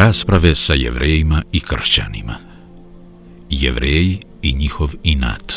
Rasprave 0.00 0.54
sa 0.54 0.74
jevrejima 0.74 1.42
i 1.52 1.60
kršćanima. 1.60 2.34
Jevreji 3.50 4.20
i 4.42 4.54
njihov 4.54 4.90
inat. 5.04 5.54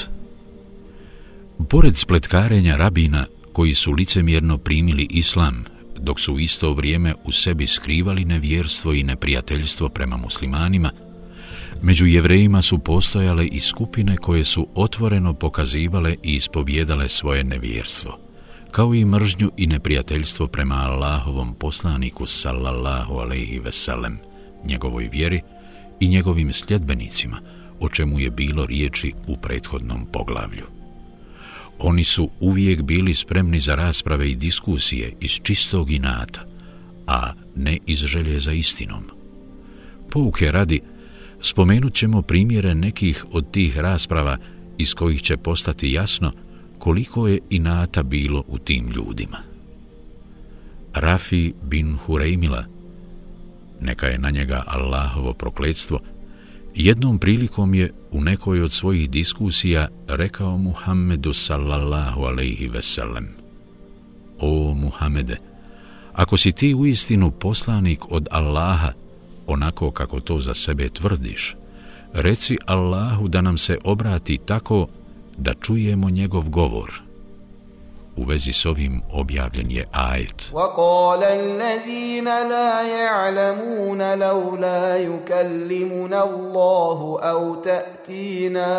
Pored 1.70 1.98
spletkarenja 1.98 2.76
rabina 2.76 3.26
koji 3.54 3.73
su 3.73 3.91
licemjerno 3.91 4.58
primili 4.58 5.08
islam, 5.09 5.64
dok 5.98 6.20
su 6.20 6.34
u 6.34 6.40
isto 6.40 6.73
vrijeme 6.73 7.16
u 7.23 7.32
sebi 7.32 7.68
skrivali 7.68 8.26
nevjerstvo 8.26 8.94
i 8.94 9.04
neprijateljstvo 9.04 9.90
prema 9.90 10.17
muslimanima, 10.17 10.91
među 11.81 12.05
jevrejima 12.05 12.62
su 12.62 12.80
postojale 12.80 13.48
i 13.48 13.59
skupine 13.59 14.17
koje 14.17 14.44
su 14.44 14.67
otvoreno 14.75 15.34
pokazivale 15.34 16.16
i 16.23 16.36
ispovjedale 16.36 17.09
svoje 17.09 17.44
nevjerstvo, 17.44 18.20
kao 18.72 18.94
i 18.94 19.05
mržnju 19.05 19.52
i 19.58 19.67
neprijateljstvo 19.67 20.48
prema 20.48 20.75
Allahovom 20.75 21.53
poslaniku 21.53 22.25
sallallahu 22.25 23.14
alaihi 23.14 23.59
veselem, 23.59 24.33
njegovoj 24.66 25.09
vjeri 25.12 25.41
i 25.99 26.08
njegovim 26.08 26.53
sljedbenicima, 26.53 27.40
o 27.80 27.90
čemu 27.90 28.20
je 28.20 28.31
bilo 28.31 28.66
riječi 28.66 29.13
u 29.27 29.38
prethodnom 29.38 30.05
poglavlju. 30.05 30.66
Oni 31.80 32.03
su 32.03 32.30
uvijek 32.39 32.81
bili 32.81 33.13
spremni 33.13 33.59
za 33.59 33.76
rasprave 33.76 34.30
i 34.30 34.36
diskusije 34.36 35.13
iz 35.22 35.31
čistog 35.31 35.91
inata, 35.91 36.45
a 37.08 37.34
ne 37.55 37.77
iz 37.86 37.98
želje 37.98 38.39
za 38.39 38.52
istinom. 38.52 39.03
Pouke 40.09 40.52
radi, 40.52 40.81
spomenut 41.41 41.94
ćemo 41.94 42.22
primjere 42.22 42.75
nekih 42.75 43.25
od 43.31 43.52
tih 43.52 43.78
rasprava 43.78 44.38
iz 44.78 44.94
kojih 44.94 45.22
će 45.22 45.38
postati 45.38 45.91
jasno 45.91 46.31
koliko 46.80 47.28
je 47.28 47.39
inata 47.50 48.03
bilo 48.03 48.44
u 48.47 48.58
tim 48.58 48.91
ljudima. 48.95 49.38
Rafi 50.94 51.53
bin 51.61 51.97
Hurejmila, 52.06 52.66
neka 53.81 54.07
je 54.07 54.17
na 54.17 54.29
njega 54.29 54.63
Allahovo 54.67 55.33
prokledstvo, 55.33 55.99
Jednom 56.75 57.19
prilikom 57.19 57.73
je 57.73 57.93
u 58.11 58.21
nekoj 58.21 58.61
od 58.61 58.71
svojih 58.71 59.09
diskusija 59.09 59.88
rekao 60.07 60.57
Muhammedu 60.57 61.33
sallallahu 61.33 62.21
alaihi 62.21 62.67
veselem 62.67 63.27
O 64.39 64.73
Muhammede, 64.73 65.38
ako 66.13 66.38
si 66.38 66.51
ti 66.51 66.73
u 66.73 66.85
istinu 66.85 67.31
poslanik 67.31 68.11
od 68.11 68.27
Allaha, 68.31 68.91
onako 69.47 69.91
kako 69.91 70.19
to 70.19 70.39
za 70.39 70.53
sebe 70.53 70.89
tvrdiš, 70.89 71.55
reci 72.13 72.57
Allahu 72.66 73.27
da 73.27 73.41
nam 73.41 73.57
se 73.57 73.77
obrati 73.83 74.39
tako 74.45 74.88
da 75.38 75.53
čujemo 75.53 76.09
njegov 76.09 76.49
govor. 76.49 77.01
U 78.17 78.23
vezi 78.25 78.53
s 78.53 78.66
ovim 78.66 79.02
objavljen 79.11 79.72
je 79.72 79.88
ajet. 79.92 80.52
وَقَالَ 80.53 81.23
الَّذِينَ 81.23 82.25
لَا 82.25 82.81
يَعْلَمُونَ 82.81 84.19
لَوْلَا 84.19 84.97
يُكَلِّمُنَ 84.97 86.14
اللَّهُ 86.14 87.19
أَوْ 87.22 87.56
تَأْتِينَا 87.56 88.69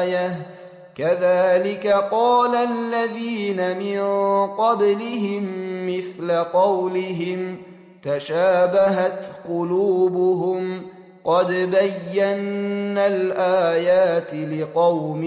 آيَةٌ 0.00 0.46
كَذَلِكَ 0.94 1.86
قَالَ 1.86 2.54
الَّذِينَ 2.54 3.78
مِنْ 3.78 4.00
قَبْلِهِمْ 4.46 5.44
مِثْلَ 5.86 6.30
قَوْلِهِمْ 6.30 7.56
تَشَابَهَتْ 8.02 9.32
قُلُوبُهُمْ 9.48 10.82
قد 11.27 11.47
بينا 11.47 13.07
الآيات 13.07 14.33
لقوم 14.33 15.23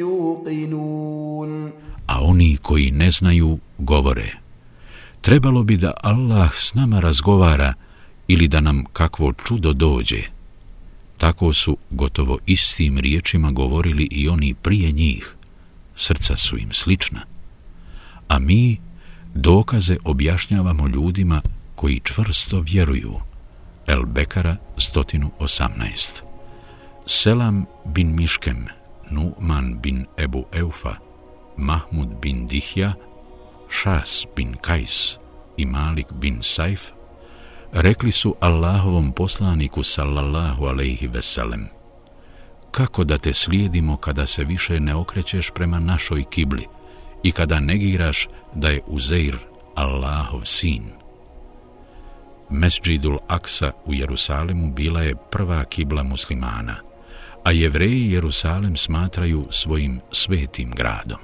يوقنون 0.00 1.72
A 2.06 2.20
oni 2.22 2.56
koji 2.56 2.90
ne 2.90 3.10
znaju 3.10 3.58
govore 3.78 4.40
Trebalo 5.20 5.62
bi 5.62 5.76
da 5.76 5.92
Allah 6.02 6.54
s 6.54 6.74
nama 6.74 7.00
razgovara 7.00 7.74
ili 8.28 8.48
da 8.48 8.60
nam 8.60 8.84
kakvo 8.92 9.32
čudo 9.32 9.72
dođe. 9.72 10.22
Tako 11.18 11.52
su 11.52 11.76
gotovo 11.90 12.38
istim 12.46 12.98
riječima 12.98 13.50
govorili 13.50 14.08
i 14.10 14.28
oni 14.28 14.54
prije 14.54 14.92
njih. 14.92 15.34
Srca 15.96 16.36
su 16.36 16.58
im 16.58 16.72
slična. 16.72 17.20
A 18.28 18.38
mi 18.38 18.80
dokaze 19.34 19.96
objašnjavamo 20.04 20.88
ljudima 20.88 21.42
koji 21.74 22.00
čvrsto 22.04 22.60
vjeruju. 22.60 23.20
El 23.87 24.05
Bekara 24.05 24.57
118 24.77 26.23
Selam 27.05 27.67
bin 27.85 28.15
Miškem, 28.15 28.65
Numan 29.11 29.77
bin 29.81 30.07
Ebu 30.17 30.45
Eufa, 30.51 30.97
Mahmud 31.57 32.17
bin 32.21 32.47
Dihja, 32.47 32.95
Šas 33.69 34.25
bin 34.35 34.57
Kajs 34.57 35.17
i 35.57 35.65
Malik 35.65 36.07
bin 36.11 36.41
Saif 36.41 36.91
rekli 37.71 38.11
su 38.11 38.35
Allahovom 38.39 39.11
poslaniku 39.11 39.83
sallallahu 39.83 40.65
alaihi 40.65 41.07
veselem 41.07 41.67
kako 42.71 43.03
da 43.03 43.17
te 43.17 43.33
slijedimo 43.33 43.97
kada 43.97 44.25
se 44.25 44.43
više 44.43 44.79
ne 44.79 44.95
okrećeš 44.95 45.51
prema 45.55 45.79
našoj 45.79 46.23
kibli 46.29 46.65
i 47.23 47.31
kada 47.31 47.59
negiraš 47.59 48.27
da 48.53 48.69
je 48.69 48.81
Uzeir 48.87 49.37
Allahov 49.75 50.41
sin. 50.45 50.94
Mesđidul 52.50 53.18
Aksa 53.28 53.72
u 53.86 53.94
Jerusalimu 53.94 54.70
bila 54.70 55.00
je 55.02 55.14
prva 55.30 55.64
kibla 55.64 56.02
muslimana, 56.02 56.76
a 57.44 57.50
jevreji 57.50 58.12
Jerusalim 58.12 58.76
smatraju 58.76 59.46
svojim 59.50 60.00
svetim 60.12 60.70
gradom. 60.70 61.18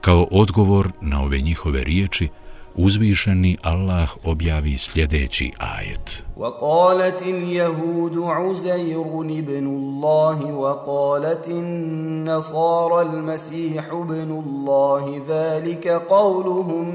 Kao 0.00 0.28
odgovor 0.30 0.88
na 1.00 1.22
ove 1.22 1.40
njihove 1.40 1.84
riječi, 1.84 2.28
uzvišeni 2.76 3.56
Allah 3.62 4.08
objavi 4.24 4.76
sljedeći 4.76 5.52
ajet. 5.58 6.24
وقالت 6.36 7.22
اليهود 7.22 8.18
عزير 8.18 9.00
ابن 9.40 9.66
الله 9.66 10.52
وقالت 10.52 11.48
النصارى 11.48 13.02
المسيح 13.02 13.92
ابن 13.92 14.30
الله 14.30 15.22
ذلك 15.28 15.88
قولهم 15.88 16.86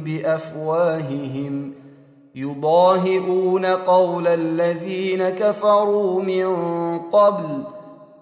بأفواههم 0.00 1.77
يضاهئون 2.38 3.64
قول 3.66 4.26
الذين 4.28 5.28
كفروا 5.28 6.22
من 6.22 6.46
قبل 6.98 7.64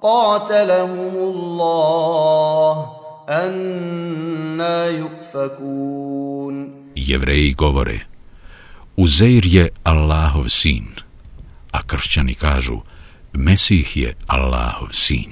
قاتلهم 0.03 1.15
الله 1.15 2.93
أنا 3.29 4.87
يؤفكون 4.87 6.83
Jevreji 6.95 7.55
govore, 7.55 7.99
Uzeir 8.97 9.47
je 9.47 9.69
Allahov 9.83 10.49
sin, 10.49 10.87
a 11.73 11.83
kršćani 11.83 12.35
kažu, 12.35 12.79
Mesih 13.33 13.97
je 13.97 14.15
Allahov 14.27 14.89
sin. 14.93 15.31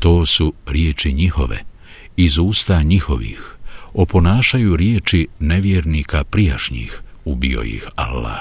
To 0.00 0.26
su 0.26 0.52
riječi 0.66 1.12
njihove, 1.12 1.64
iz 2.16 2.38
usta 2.38 2.82
njihovih, 2.82 3.56
oponašaju 3.94 4.76
riječi 4.76 5.28
nevjernika 5.38 6.24
prijašnjih, 6.24 7.02
ubio 7.27 7.63
ih 7.63 7.87
Allah. 7.95 8.39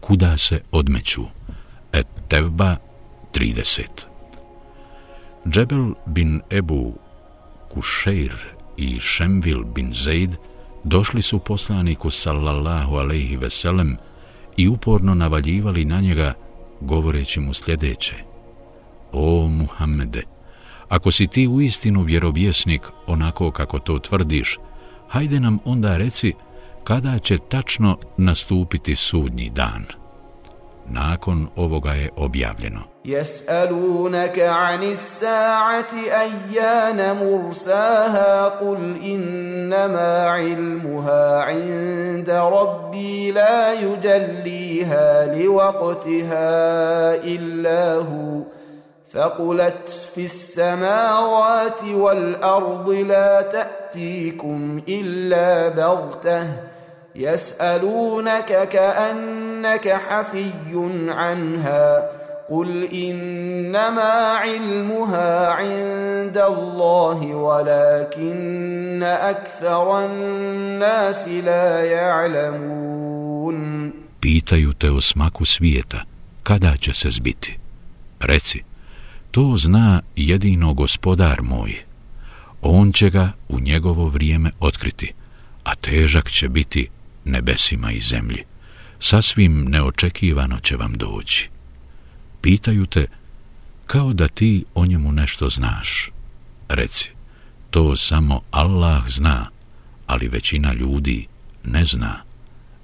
Kuda 0.00 0.38
se 0.38 0.60
odmeću? 0.72 1.22
Et 1.92 2.06
Tevba 2.28 2.76
30 3.34 3.82
Džebel 5.48 5.94
bin 6.06 6.40
Ebu 6.50 6.94
Kušeir 7.68 8.32
i 8.76 9.00
Šemvil 9.00 9.64
bin 9.64 9.92
Zaid 9.92 10.36
došli 10.84 11.22
su 11.22 11.38
poslaniku 11.38 12.10
sallallahu 12.10 12.96
alaihi 12.96 13.36
veselem 13.36 13.96
i 14.56 14.68
uporno 14.68 15.14
navaljivali 15.14 15.84
na 15.84 16.00
njega 16.00 16.34
govoreći 16.80 17.40
mu 17.40 17.54
sljedeće 17.54 18.14
O 19.12 19.48
Muhammede, 19.48 20.22
ako 20.88 21.10
si 21.10 21.26
ti 21.26 21.48
u 21.48 21.60
istinu 21.60 22.02
vjerovjesnik 22.02 22.82
onako 23.06 23.50
kako 23.50 23.78
to 23.78 23.98
tvrdiš, 23.98 24.58
hajde 25.08 25.40
nam 25.40 25.58
onda 25.64 25.96
reci 25.96 26.34
kada 26.84 27.18
će 27.18 27.38
tačno 27.48 27.96
nastupiti 28.16 28.96
sudnji 28.96 29.50
dan. 29.50 29.86
Nakon 30.88 31.48
ovoga 31.56 31.90
je 31.90 32.10
objavljeno. 32.16 32.80
Jes'alunaka 33.04 34.50
ani 34.50 34.94
sa'ati 34.94 36.10
ajjana 36.10 37.14
mursaha 37.14 38.58
Qul 38.60 38.96
innama 39.02 40.38
ilmuha 40.40 41.46
inda 41.50 42.50
rabbi 42.50 43.32
La 43.32 43.72
yuđalliha 43.82 45.32
li 45.32 45.48
waqtiha 45.48 47.16
illahu 47.24 48.44
ثقلت 49.12 49.88
في 50.14 50.24
السماوات 50.24 51.84
والأرض 51.84 52.90
لا 52.90 53.42
تأتيكم 53.42 54.82
إلا 54.88 55.68
بغته 55.68 56.69
يسألونك 57.15 58.67
كأنك 58.69 59.87
حفي 59.87 60.51
عنها 61.07 62.09
قل 62.49 62.83
إنما 62.83 64.11
علمها 64.43 65.47
عند 65.47 66.37
الله 66.37 67.35
ولكن 67.35 69.03
أكثر 69.03 70.05
الناس 70.05 71.27
لا 71.27 71.83
يعلمون 71.83 73.05
Pitaju 74.25 74.73
te 74.73 74.91
o 74.91 75.01
smaku 75.01 75.45
svijeta, 75.45 76.03
kada 76.43 76.77
će 76.77 76.93
se 76.93 77.09
zbiti? 77.09 77.57
Reci, 78.19 78.63
to 79.31 79.55
zna 79.57 80.01
jedino 80.15 80.73
gospodar 80.73 81.41
moj. 81.41 81.75
On 82.61 82.91
će 82.91 83.09
ga 83.09 83.31
u 83.49 83.59
njegovo 83.59 84.07
vrijeme 84.07 84.51
otkriti, 84.59 85.13
a 85.63 85.75
težak 85.75 86.31
će 86.31 86.49
biti 86.49 86.89
nebesima 87.24 87.92
i 87.92 88.00
zemlji. 88.00 88.44
Sasvim 89.00 89.64
neočekivano 89.64 90.60
će 90.60 90.76
vam 90.76 90.94
doći. 90.94 91.50
Pitaju 92.40 92.86
te, 92.86 93.06
kao 93.86 94.12
da 94.12 94.28
ti 94.28 94.64
o 94.74 94.86
njemu 94.86 95.12
nešto 95.12 95.48
znaš. 95.48 96.10
Reci, 96.68 97.12
to 97.70 97.96
samo 97.96 98.40
Allah 98.50 99.08
zna, 99.08 99.50
ali 100.06 100.28
većina 100.28 100.72
ljudi 100.72 101.26
ne 101.64 101.84
zna. 101.84 102.22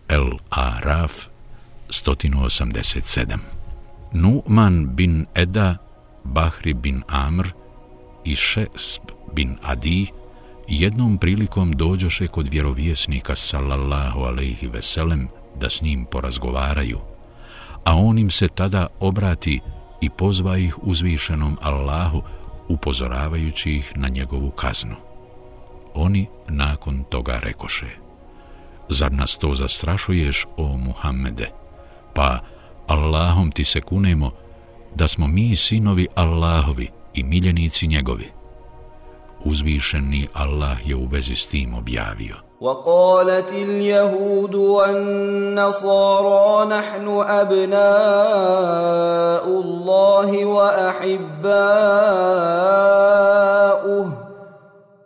El 0.08 0.28
Araf 0.50 1.12
187 1.88 3.38
Nu'man 4.12 4.86
bin 4.94 5.26
Eda, 5.34 5.76
Bahri 6.24 6.74
bin 6.74 7.02
Amr 7.08 7.48
i 8.24 8.36
Šesb 8.36 9.02
bin 9.34 9.56
Adi 9.62 10.06
jednom 10.68 11.18
prilikom 11.18 11.72
dođoše 11.72 12.26
kod 12.26 12.48
vjerovjesnika 12.48 13.36
sallallahu 13.36 14.20
alaihi 14.20 14.66
veselem 14.66 15.28
da 15.60 15.70
s 15.70 15.82
njim 15.82 16.04
porazgovaraju, 16.10 16.98
a 17.84 17.96
on 17.96 18.18
im 18.18 18.30
se 18.30 18.48
tada 18.48 18.86
obrati 19.00 19.60
i 20.00 20.10
pozva 20.10 20.58
ih 20.58 20.78
uzvišenom 20.82 21.56
Allahu 21.62 22.22
upozoravajući 22.68 23.72
ih 23.72 23.92
na 23.96 24.08
njegovu 24.08 24.50
kaznu. 24.50 24.96
Oni 25.94 26.26
nakon 26.48 27.04
toga 27.04 27.38
rekoše, 27.38 27.86
zar 28.88 29.12
nas 29.12 29.36
to 29.36 29.54
zastrašuješ, 29.54 30.46
o 30.56 30.76
Muhammede? 30.76 31.50
Pa, 32.14 32.40
Allahom 32.86 33.50
ti 33.50 33.64
se 33.64 33.80
kunemo 33.80 34.30
da 34.94 35.08
smo 35.08 35.26
mi 35.26 35.56
sinovi 35.56 36.06
Allahovi 36.14 36.88
i 37.14 37.22
miljenici 37.22 37.86
njegovi. 37.86 38.35
Uzvišeni 39.46 40.28
Allah 40.34 40.76
je 40.88 40.96
u 40.96 41.06
vezi 41.06 41.36
s 41.36 41.46
tim 41.46 41.74
objavio. 41.74 42.34
وقالت 42.60 43.52
اليهود 43.52 44.54
والنصارى 44.54 46.08
نحن 46.76 47.08
أبناء 47.26 47.84
الله 49.46 50.44
وأحباؤه 50.44 51.26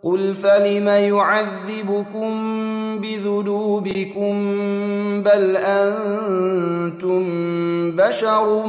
قل 0.03 0.35
فلم 0.35 0.87
يعذبكم 0.87 2.31
بذنوبكم 2.99 4.33
بل 5.23 5.57
أنتم 5.57 7.21
بشر 7.91 8.65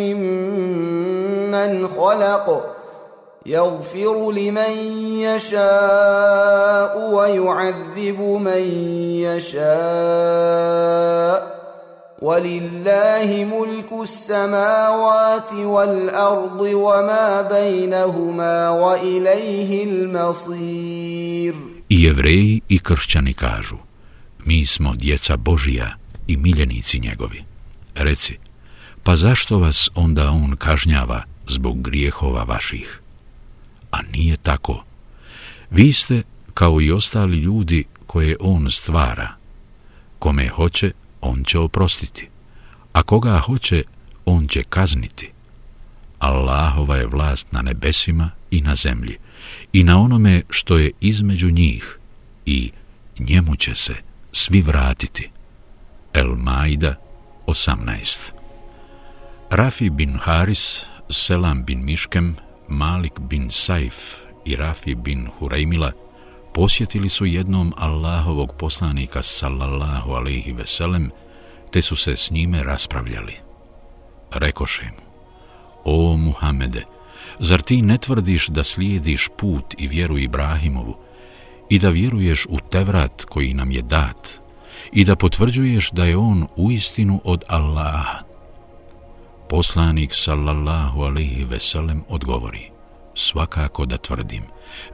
ممن 0.00 1.88
خلق 1.88 2.75
يغفر 3.45 4.31
لمن 4.31 4.71
يشاء 5.21 7.09
ويعذب 7.13 8.19
من 8.21 8.63
يشاء 9.25 9.61
ولله 12.21 13.45
ملك 13.45 13.91
السماوات 14.01 15.53
والارض 15.53 16.61
وما 16.61 17.41
بينهما 17.41 18.69
واليه 18.69 19.83
المصير 19.83 21.55
I 21.89 21.95
jevreji 22.03 22.61
i 22.69 22.79
kršćani 22.79 23.33
kažu, 23.33 23.77
mi 24.45 24.65
smo 24.65 24.95
djeca 24.95 25.37
Božija 25.37 25.97
i 26.27 26.37
miljenici 26.37 26.99
njegovi. 26.99 27.43
Reci, 27.95 28.37
pa 29.03 29.15
zašto 29.15 29.59
vas 29.59 29.89
onda 29.95 30.29
on 30.29 30.55
kažnjava 30.55 31.23
zbog 31.47 31.81
grijehova 31.81 32.43
vaših? 32.43 33.01
A 33.96 34.02
nije 34.12 34.36
tako. 34.36 34.84
Vi 35.70 35.92
ste 35.92 36.22
kao 36.54 36.80
i 36.80 36.92
ostali 36.92 37.38
ljudi 37.38 37.84
koje 38.06 38.36
on 38.40 38.70
stvara. 38.70 39.28
Kome 40.18 40.48
hoće, 40.48 40.92
on 41.20 41.44
će 41.44 41.58
oprostiti. 41.58 42.28
A 42.92 43.02
koga 43.02 43.38
hoće, 43.38 43.82
on 44.24 44.48
će 44.48 44.62
kazniti. 44.62 45.30
Allahova 46.18 46.96
je 46.96 47.06
vlast 47.06 47.52
na 47.52 47.62
nebesima 47.62 48.30
i 48.50 48.60
na 48.60 48.74
zemlji 48.74 49.18
i 49.72 49.84
na 49.84 50.00
onome 50.00 50.42
što 50.50 50.78
je 50.78 50.90
između 51.00 51.50
njih 51.50 51.98
i 52.46 52.70
njemu 53.18 53.56
će 53.56 53.74
se 53.74 53.94
svi 54.32 54.62
vratiti. 54.62 55.30
El 56.14 56.34
Maida 56.36 56.94
18 57.46 58.32
Rafi 59.50 59.90
bin 59.90 60.18
Haris, 60.18 60.80
Selam 61.10 61.64
bin 61.64 61.84
Miškem 61.84 62.36
Malik 62.68 63.20
bin 63.20 63.50
Saif 63.50 63.96
i 64.44 64.56
Rafi 64.56 64.94
bin 64.94 65.28
Hurajmila 65.38 65.92
posjetili 66.54 67.08
su 67.08 67.26
jednom 67.26 67.72
Allahovog 67.76 68.54
poslanika 68.58 69.22
sallallahu 69.22 70.12
alaihi 70.12 70.52
veselem, 70.52 71.10
te 71.70 71.82
su 71.82 71.96
se 71.96 72.16
s 72.16 72.30
njime 72.30 72.62
raspravljali. 72.62 73.34
Rekoše 74.32 74.84
mu, 74.84 75.06
O 75.84 76.16
Muhammede, 76.16 76.82
zar 77.38 77.62
ti 77.62 77.82
ne 77.82 77.98
tvrdiš 77.98 78.48
da 78.48 78.64
slijediš 78.64 79.28
put 79.38 79.74
i 79.78 79.88
vjeru 79.88 80.18
Ibrahimovu 80.18 80.96
i 81.70 81.78
da 81.78 81.88
vjeruješ 81.88 82.46
u 82.48 82.58
Tevrat 82.70 83.24
koji 83.24 83.54
nam 83.54 83.70
je 83.70 83.82
dat 83.82 84.40
i 84.92 85.04
da 85.04 85.16
potvrđuješ 85.16 85.90
da 85.90 86.04
je 86.04 86.16
on 86.16 86.46
u 86.56 86.70
istinu 86.70 87.20
od 87.24 87.44
Allaha? 87.48 88.25
Poslanik 89.48 90.14
sallallahu 90.14 91.02
alaihi 91.02 91.44
veselem 91.44 92.04
odgovori 92.08 92.70
Svakako 93.14 93.86
da 93.86 93.96
tvrdim. 93.96 94.42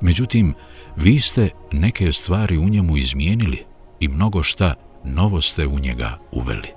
Međutim, 0.01 0.55
vi 0.97 1.21
ste 1.21 1.51
neke 1.73 2.13
stvari 2.13 2.59
u 2.59 2.69
njemu 2.69 2.97
izmijenili 2.97 3.65
i 4.01 4.09
mnogo 4.09 4.43
šta 4.43 4.75
novo 5.05 5.41
ste 5.41 5.67
u 5.67 5.79
njega 5.79 6.19
uveli. 6.33 6.69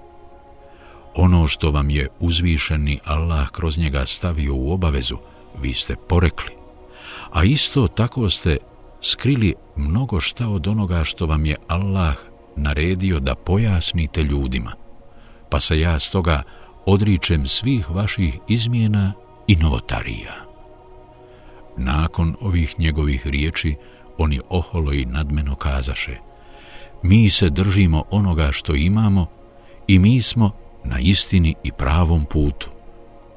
Ono 1.16 1.48
što 1.48 1.72
vam 1.72 1.90
je 1.90 2.08
uzvišeni 2.20 3.00
Allah 3.06 3.50
kroz 3.50 3.78
njega 3.78 4.06
stavio 4.06 4.56
u 4.56 4.74
obavezu, 4.74 5.18
vi 5.62 5.74
ste 5.74 5.96
porekli. 5.96 6.52
A 7.32 7.44
isto 7.44 7.88
tako 7.88 8.30
ste 8.30 8.58
skrili 9.02 9.54
mnogo 9.76 10.22
šta 10.22 10.48
od 10.48 10.68
onoga 10.68 11.04
što 11.04 11.26
vam 11.26 11.46
je 11.46 11.56
Allah 11.68 12.16
naredio 12.56 13.20
da 13.20 13.36
pojasnite 13.36 14.24
ljudima. 14.24 14.72
Pa 15.50 15.60
se 15.60 15.80
ja 15.80 16.00
stoga 16.00 16.44
odričem 16.86 17.48
svih 17.48 17.90
vaših 17.90 18.40
izmjena 18.48 19.14
i 19.48 19.56
novotarija. 19.56 20.34
Nakon 21.78 22.36
ovih 22.42 22.80
njegovih 22.80 23.28
riječi, 23.28 23.76
oni 24.18 24.40
oholo 24.50 24.94
i 24.94 25.06
nadmeno 25.06 25.56
kazaše, 25.56 26.18
mi 27.04 27.30
se 27.30 27.50
držimo 27.50 28.04
onoga 28.12 28.52
što 28.52 28.76
imamo 28.76 29.26
i 29.88 30.00
mi 30.00 30.22
smo 30.22 30.52
na 30.84 31.00
istini 31.00 31.56
i 31.64 31.72
pravom 31.72 32.26
putu. 32.26 32.70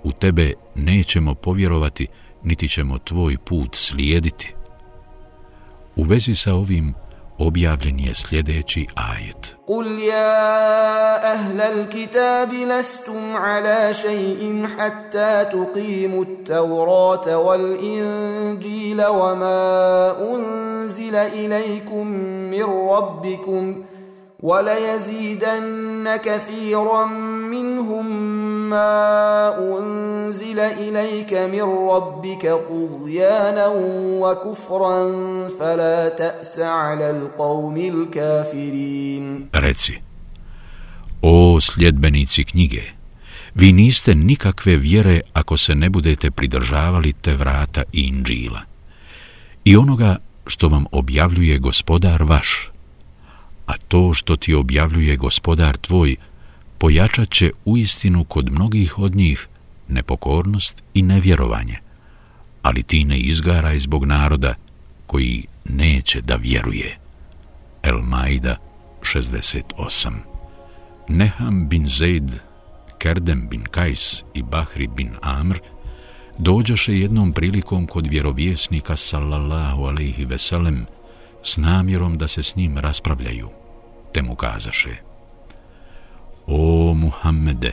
U 0.02 0.12
tebe 0.12 0.52
nećemo 0.75 1.35
povjerovati, 1.35 2.07
niti 2.43 2.69
ćemo 2.69 2.99
tvoj 2.99 3.37
put 3.38 3.75
slijediti. 3.75 4.55
U 5.97 6.02
vezi 6.02 6.35
sa 6.35 6.55
ovim 6.55 6.95
objavljen 7.38 8.00
je 8.00 8.14
sljedeći 8.14 8.87
ajet. 8.95 9.57
Kul 9.66 9.99
ja 10.02 11.21
ahlal 11.23 11.88
kitabi 11.90 12.66
lastum 12.66 13.37
ala 13.37 13.92
še'in 13.92 14.66
hatta 14.76 15.50
tuqimu 15.50 16.25
taurata 16.47 17.30
wal 17.30 17.76
inđila 17.83 19.09
wa 19.11 19.35
ma 19.35 20.14
unzila 20.33 21.28
ilajkum 21.28 22.09
mir 22.50 22.66
rabbikum 22.66 23.85
وليزيدن 24.42 26.16
كثيرا 26.16 27.07
منهم 27.50 28.18
ما 28.68 29.56
انزل 29.60 30.60
اليك 30.60 31.34
من 31.34 31.62
ربك 31.62 32.60
طغيانا 32.70 33.68
وكفرا 34.22 34.98
فلا 35.48 36.10
تاس 36.10 36.60
على 36.60 37.10
القوم 37.10 37.77
الكافرين 37.77 39.50
Reci, 39.53 40.01
o 41.22 41.60
sljedbenici 41.62 42.44
knjige, 42.44 42.84
vi 43.56 43.72
niste 43.72 44.15
nikakve 44.15 44.77
vjere 44.77 45.22
ako 45.34 45.58
se 45.58 45.75
ne 45.75 45.89
budete 45.89 46.32
pridržavali 46.32 47.13
te 47.13 47.34
vrata 47.34 47.84
i 47.92 48.01
inđila 48.01 48.74
i 49.63 49.77
onoga 49.77 50.18
što 50.48 50.70
vam 50.70 50.86
objavljuje 50.92 51.60
gospodar 51.60 52.24
vaš, 52.24 52.70
a 53.65 53.74
to 53.88 54.13
što 54.13 54.36
ti 54.36 54.53
objavljuje 54.53 55.15
gospodar 55.15 55.77
tvoj, 55.77 56.15
pojačat 56.78 57.30
će 57.30 57.50
u 57.64 57.76
istinu 57.76 58.25
kod 58.25 58.52
mnogih 58.52 58.99
od 58.99 59.16
njih 59.16 59.49
nepokornost 59.88 60.82
i 60.94 61.02
nevjerovanje, 61.02 61.78
ali 62.62 62.82
ti 62.82 63.04
ne 63.04 63.18
izgaraj 63.18 63.78
zbog 63.78 64.04
naroda 64.04 64.54
koji 65.06 65.44
neće 65.64 66.20
da 66.20 66.37
vjeruje. 66.37 66.99
El 67.82 68.02
Maida 68.02 68.56
68 69.02 70.12
Neham 71.08 71.68
bin 71.68 71.87
Zaid, 71.87 72.30
Kerdem 72.99 73.49
bin 73.49 73.64
Kajs 73.70 74.25
i 74.35 74.42
Bahri 74.42 74.87
bin 74.87 75.11
Amr 75.23 75.58
dođaše 76.38 76.99
jednom 76.99 77.32
prilikom 77.32 77.87
kod 77.87 78.06
vjerovjesnika 78.06 78.97
sallallahu 78.97 79.85
alaihi 79.85 80.25
veselem 80.25 80.87
s 81.42 81.56
namjerom 81.56 82.18
da 82.18 82.28
se 82.28 82.42
s 82.42 82.56
njim 82.56 82.78
raspravljaju, 82.78 83.49
te 84.12 84.23
mu 84.23 84.35
kazaše 84.35 85.08
Muhammede, 87.19 87.73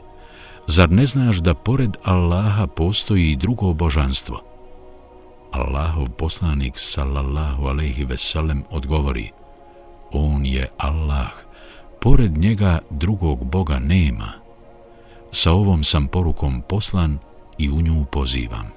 zar 0.68 0.92
ne 0.92 1.06
znaš 1.06 1.38
da 1.38 1.54
pored 1.54 1.98
Allaha 2.04 2.68
postoji 2.68 3.32
i 3.32 3.36
drugo 3.36 3.74
božanstvo? 3.74 4.42
Allahov 5.52 6.10
poslanik 6.18 6.74
sallallahu 6.76 7.68
alaihi 7.68 8.04
veselem 8.04 8.64
odgovori 8.70 9.32
On 10.12 10.46
je 10.46 10.68
Allah, 10.78 11.30
pored 12.02 12.38
njega 12.38 12.80
drugog 12.90 13.46
Boga 13.46 13.80
nema. 13.80 14.32
Sa 15.32 15.52
ovom 15.52 15.84
sam 15.84 16.08
porukom 16.08 16.62
poslan 16.62 17.18
i 17.58 17.70
u 17.70 17.82
nju 17.82 18.06
pozivam. 18.12 18.72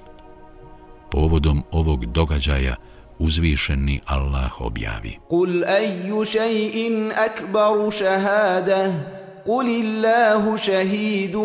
Povodom 1.11 1.63
ovog 1.71 2.05
događaja 2.05 2.75
uzvišeni 3.19 4.01
Allah 4.05 4.61
objavi. 4.61 5.17
Kul 5.29 5.63
ayyu 5.65 6.25
shay'in 6.25 7.11
akbaru 7.17 7.91
shahadah 7.91 9.18
قل 9.49 9.69
الله 9.69 10.55
شهيد 10.55 11.37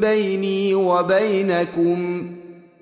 بيني 0.00 0.74
وبينكم 0.74 2.26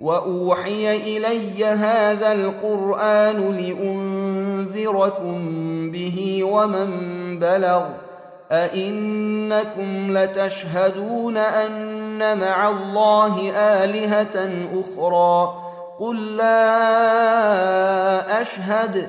واوحي 0.00 0.97
الي 1.17 1.65
هذا 1.65 2.33
القران 2.33 3.57
لانذركم 3.57 5.41
به 5.91 6.41
ومن 6.45 6.88
بلغ 7.38 7.83
ائنكم 8.53 10.19
لتشهدون 10.19 11.37
ان 11.37 12.38
مع 12.38 12.69
الله 12.69 13.50
الهه 13.85 14.50
أخرى 14.81 15.55
قل 16.00 16.37
لا 16.37 16.81
اشهد 18.41 19.09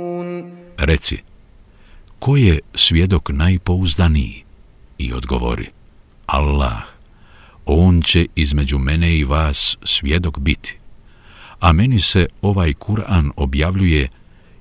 Reci, 0.81 1.17
ko 2.19 2.37
je 2.37 2.59
svjedok 2.75 3.29
najpouzdaniji? 3.29 4.43
i 4.97 5.13
odgovori 5.13 5.67
Allah, 6.25 6.81
on 7.65 8.01
će 8.01 8.25
između 8.35 8.79
mene 8.79 9.17
i 9.17 9.23
vas 9.23 9.77
svjedok 9.83 10.39
biti. 10.39 10.77
A 11.59 11.71
meni 11.71 11.99
se 11.99 12.27
ovaj 12.41 12.73
Kur'an 12.73 13.31
objavljuje 13.35 14.07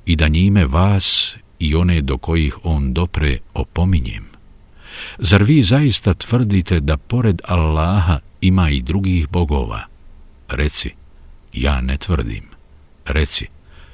i 0.07 0.17
da 0.17 0.29
njime 0.29 0.65
vas 0.65 1.37
i 1.59 1.75
one 1.75 2.01
do 2.01 2.19
kojih 2.19 2.59
on 2.65 2.93
dopre 2.95 3.39
opominjem. 3.55 4.25
Zar 5.19 5.43
vi 5.43 5.63
zaista 5.63 6.15
tvrdite 6.15 6.81
da 6.81 6.97
pored 6.97 7.41
Allaha 7.45 8.19
ima 8.41 8.71
i 8.71 8.83
drugih 8.83 9.29
bogova? 9.29 9.87
Reci, 10.49 10.91
ja 11.53 11.81
ne 11.81 11.97
tvrdim. 11.97 12.45
Reci, 13.07 13.47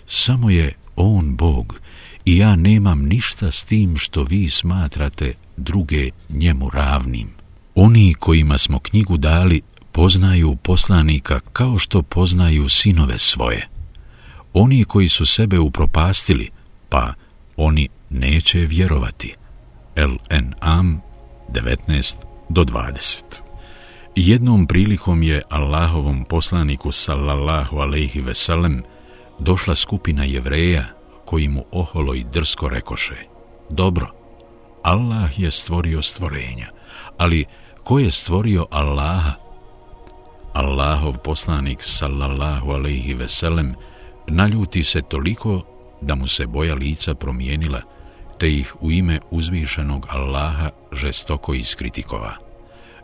samo 0.06 0.50
je 0.50 0.73
on 0.97 1.37
Bog 1.37 1.80
i 2.26 2.37
ja 2.37 2.56
nemam 2.56 3.02
ništa 3.02 3.50
s 3.50 3.64
tim 3.64 3.97
što 3.97 4.23
vi 4.23 4.50
smatrate 4.50 5.35
druge 5.56 6.11
njemu 6.28 6.71
ravnim. 6.71 7.28
Oni 7.75 8.14
kojima 8.14 8.59
smo 8.59 8.78
knjigu 8.78 9.16
dali 9.16 9.62
poznaju 9.92 10.56
poslanika 10.56 11.40
kao 11.52 11.78
što 11.78 12.02
poznaju 12.02 12.68
sinove 12.68 13.18
svoje. 13.18 13.68
Oni 14.52 14.85
koji 14.85 15.09
su 15.09 15.26
sebe 15.26 15.59
upropastili, 15.59 16.50
pa 16.88 17.14
oni 17.56 17.88
neće 18.11 18.59
vjerovati. 18.59 19.35
LNAM 19.97 21.00
19 21.52 22.14
do 22.49 22.64
20 22.64 23.23
Jednom 24.16 24.66
prilikom 24.66 25.23
je 25.23 25.42
Allahovom 25.50 26.25
poslaniku 26.25 26.92
sallallahu 26.92 27.76
alaihi 27.76 28.21
veselem 28.21 28.83
došla 29.38 29.75
skupina 29.75 30.25
jevreja 30.25 30.96
koji 31.26 31.49
mu 31.49 31.64
oholo 31.73 32.14
i 32.14 32.25
drsko 32.25 32.68
rekoše 32.68 33.14
Dobro, 33.71 34.11
Allah 34.83 35.38
je 35.38 35.50
stvorio 35.50 36.02
stvorenja, 36.02 36.71
ali 37.18 37.45
ko 37.85 37.99
je 37.99 38.11
stvorio 38.11 38.66
Allaha? 38.71 39.33
Allahov 40.54 41.18
poslanik 41.18 41.83
sallallahu 41.83 42.71
alaihi 42.71 43.14
veselem 43.14 43.75
naljuti 44.26 44.85
se 44.85 45.02
toliko 45.02 45.62
da 46.00 46.14
mu 46.14 46.26
se 46.26 46.47
boja 46.47 46.75
lica 46.75 47.14
promijenila, 47.14 47.80
te 48.38 48.50
ih 48.50 48.75
u 48.80 48.90
ime 48.90 49.21
uzvišenog 49.30 50.06
Allaha 50.11 50.71
žestoko 50.92 51.54
iskritikova. 51.54 52.35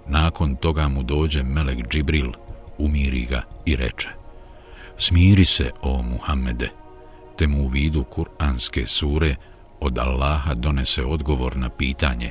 Nakon 0.06 0.56
toga 0.56 0.88
mu 0.88 1.02
dođe 1.02 1.42
Melek 1.42 1.88
Džibril, 1.88 2.32
umiri 2.78 3.24
ga 3.24 3.42
i 3.66 3.76
reče 3.76 4.08
Smiri 4.98 5.44
se, 5.44 5.70
o 5.82 6.02
Muhammede, 6.02 6.68
te 7.36 7.46
mu 7.46 7.64
u 7.64 7.68
vidu 7.68 8.04
kuranske 8.04 8.86
sure 8.86 9.36
od 9.80 9.98
Allaha 9.98 10.54
donese 10.54 11.04
odgovor 11.04 11.56
na 11.56 11.68
pitanje 11.68 12.30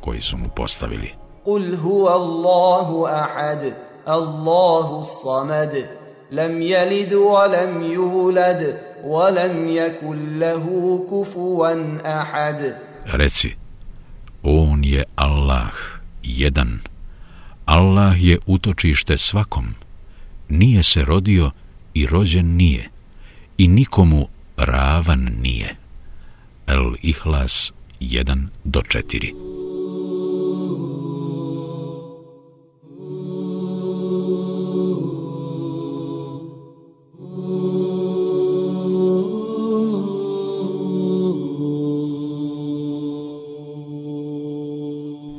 koje 0.00 0.20
su 0.20 0.36
mu 0.36 0.48
postavili. 0.56 1.10
Kul 1.44 1.76
huwa 1.76 2.12
Allahu 2.12 3.06
ahad, 3.06 3.72
Allahu 4.06 5.04
samad, 5.22 5.72
lam 6.30 6.52
yalid 6.60 7.12
wa 7.12 7.46
lam 7.46 7.82
yulad, 7.82 8.62
wa 9.04 9.30
lam 9.30 9.66
yakul 9.68 10.38
lahu 10.38 11.06
kufuwan 11.08 12.00
ahad. 12.04 12.74
Reci, 13.04 13.56
on 14.42 14.84
je 14.84 15.04
Allah, 15.16 15.72
jedan. 16.22 16.80
Allah 17.66 18.24
je 18.24 18.38
utočište 18.46 19.18
svakom. 19.18 19.74
Nije 20.48 20.82
se 20.82 21.04
rodio 21.04 21.50
i 21.94 22.06
rođen 22.06 22.56
nije. 22.56 22.90
I 23.62 23.68
nikomu 23.68 24.26
ravan 24.56 25.30
nije. 25.40 25.76
El-Ihlas 26.66 27.72
1 28.00 28.46
do 28.64 28.80
4. 28.80 29.32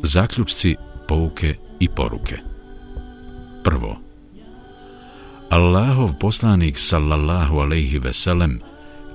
Zaključci, 0.04 0.76
pouke 1.08 1.56
i 1.80 1.90
poruke. 1.90 2.38
Prvo. 3.64 4.03
Allahov 5.54 6.18
poslanik 6.18 6.82
sallallahu 6.82 7.60
alejhi 7.60 8.00
ve 8.00 8.14
sellem 8.14 8.60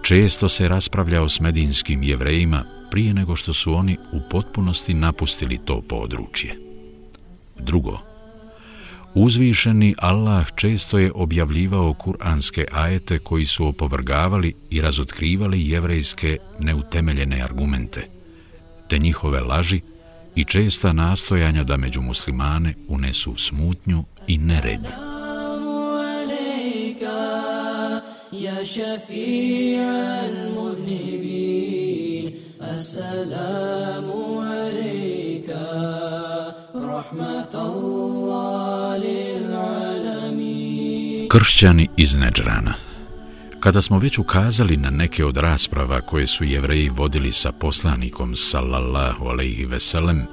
često 0.02 0.48
se 0.48 0.68
raspravljao 0.68 1.28
s 1.28 1.40
medinskim 1.40 2.02
jevrejima 2.02 2.64
prije 2.90 3.14
nego 3.14 3.36
što 3.36 3.52
su 3.52 3.74
oni 3.74 3.96
u 4.12 4.20
potpunosti 4.30 4.94
napustili 4.94 5.58
to 5.64 5.80
područje. 5.80 6.58
Drugo, 7.58 7.98
uzvišeni 9.14 9.94
Allah 9.98 10.46
često 10.56 10.98
je 10.98 11.12
objavljivao 11.14 11.94
kuranske 11.94 12.66
ajete 12.72 13.18
koji 13.18 13.46
su 13.46 13.66
opovrgavali 13.66 14.54
i 14.70 14.80
razotkrivali 14.80 15.68
jevrejske 15.68 16.38
neutemeljene 16.58 17.42
argumente, 17.42 18.08
te 18.88 18.98
njihove 18.98 19.40
laži 19.40 19.80
i 20.34 20.44
česta 20.44 20.92
nastojanja 20.92 21.64
da 21.64 21.76
među 21.76 22.02
muslimane 22.02 22.74
unesu 22.88 23.36
smutnju 23.36 24.04
i 24.26 24.38
nered. 24.38 25.17
يا 28.33 28.63
شفيع 28.63 29.83
المذنبين 30.25 32.33
السلام 32.61 34.11
عليك 34.37 35.49
رحمة 36.75 37.53
الله 37.53 38.97
للعالمين 38.97 40.73
Kršćani 41.29 41.87
iz 41.97 42.15
Neđrana 42.15 42.73
Kada 43.59 43.81
smo 43.81 43.99
već 43.99 44.17
ukazali 44.17 44.77
na 44.77 44.89
neke 44.89 45.25
od 45.25 45.37
rasprava 45.37 46.01
koje 46.01 46.27
su 46.27 46.43
jevreji 46.43 46.89
vodili 46.89 47.31
sa 47.31 47.51
poslanikom 47.51 48.35
sallallahu 48.35 49.25
alaihi 49.25 49.65
veselem 49.65 50.25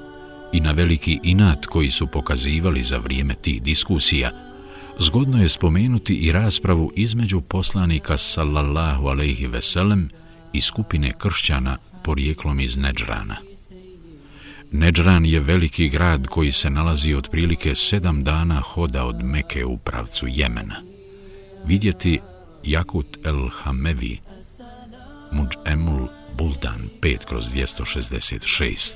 i 0.53 0.61
na 0.61 0.73
veliki 0.73 1.21
inat 1.23 1.67
koji 1.67 1.91
su 1.91 2.07
pokazivali 2.07 2.83
za 2.83 2.99
vrijeme 2.99 3.35
tih 3.35 3.63
diskusija, 3.63 4.44
zgodno 5.00 5.42
je 5.42 5.50
spomenuti 5.50 6.16
i 6.16 6.32
raspravu 6.32 6.92
između 6.96 7.42
poslanika 7.42 8.18
sallallahu 8.18 9.08
alaihi 9.08 9.48
veselem 9.48 10.10
i 10.54 10.62
skupine 10.62 11.14
kršćana 11.18 11.78
porijeklom 12.04 12.60
iz 12.60 12.78
Neđrana. 12.78 13.38
Neđran 14.72 15.26
je 15.26 15.40
veliki 15.40 15.90
grad 15.90 16.28
koji 16.28 16.52
se 16.52 16.70
nalazi 16.70 17.14
otprilike 17.14 17.76
sedam 17.76 18.24
dana 18.24 18.62
hoda 18.62 19.06
od 19.06 19.24
Meke 19.24 19.66
u 19.66 19.78
pravcu 19.78 20.26
Jemena. 20.30 20.82
Vidjeti 21.66 22.20
Jakut 22.64 23.18
el 23.26 23.50
Hamevi, 23.50 24.20
Muđ 25.32 25.50
Emul 25.66 26.08
Buldan 26.38 26.90
5 27.02 27.26
kroz 27.26 27.46
266. 27.54 28.92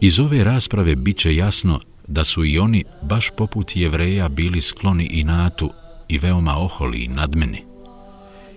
Iz 0.00 0.20
ove 0.20 0.44
rasprave 0.44 0.96
bit 0.96 1.18
će 1.18 1.36
jasno 1.36 1.80
da 2.10 2.24
su 2.24 2.44
i 2.44 2.58
oni, 2.58 2.84
baš 3.02 3.30
poput 3.36 3.76
jevreja, 3.76 4.28
bili 4.28 4.60
skloni 4.60 5.04
i 5.04 5.24
natu 5.24 5.70
i 6.08 6.18
veoma 6.18 6.58
oholi 6.58 6.98
i 6.98 7.08
nadmeni. 7.08 7.64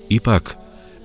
Ipak, 0.10 0.55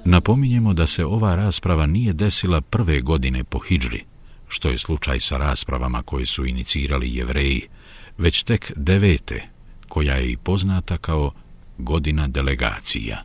napominjemo 0.05 0.75
da 0.75 0.87
se 0.87 1.05
ova 1.05 1.37
rasprava 1.37 1.87
nije 1.87 2.13
desila 2.13 2.61
prve 2.61 3.01
godine 3.01 3.45
po 3.45 3.59
Hidžri, 3.59 4.05
što 4.49 4.69
je 4.69 4.79
slučaj 4.79 5.21
sa 5.21 5.37
raspravama 5.37 6.03
koje 6.03 6.27
su 6.27 6.47
inicirali 6.47 7.17
jevreji, 7.17 7.63
već 8.19 8.43
tek 8.43 8.73
devete, 8.77 9.49
koja 9.89 10.15
je 10.15 10.33
i 10.33 10.37
poznata 10.37 10.99
kao 10.99 11.33
godina 11.79 12.29
delegacija. 12.29 13.25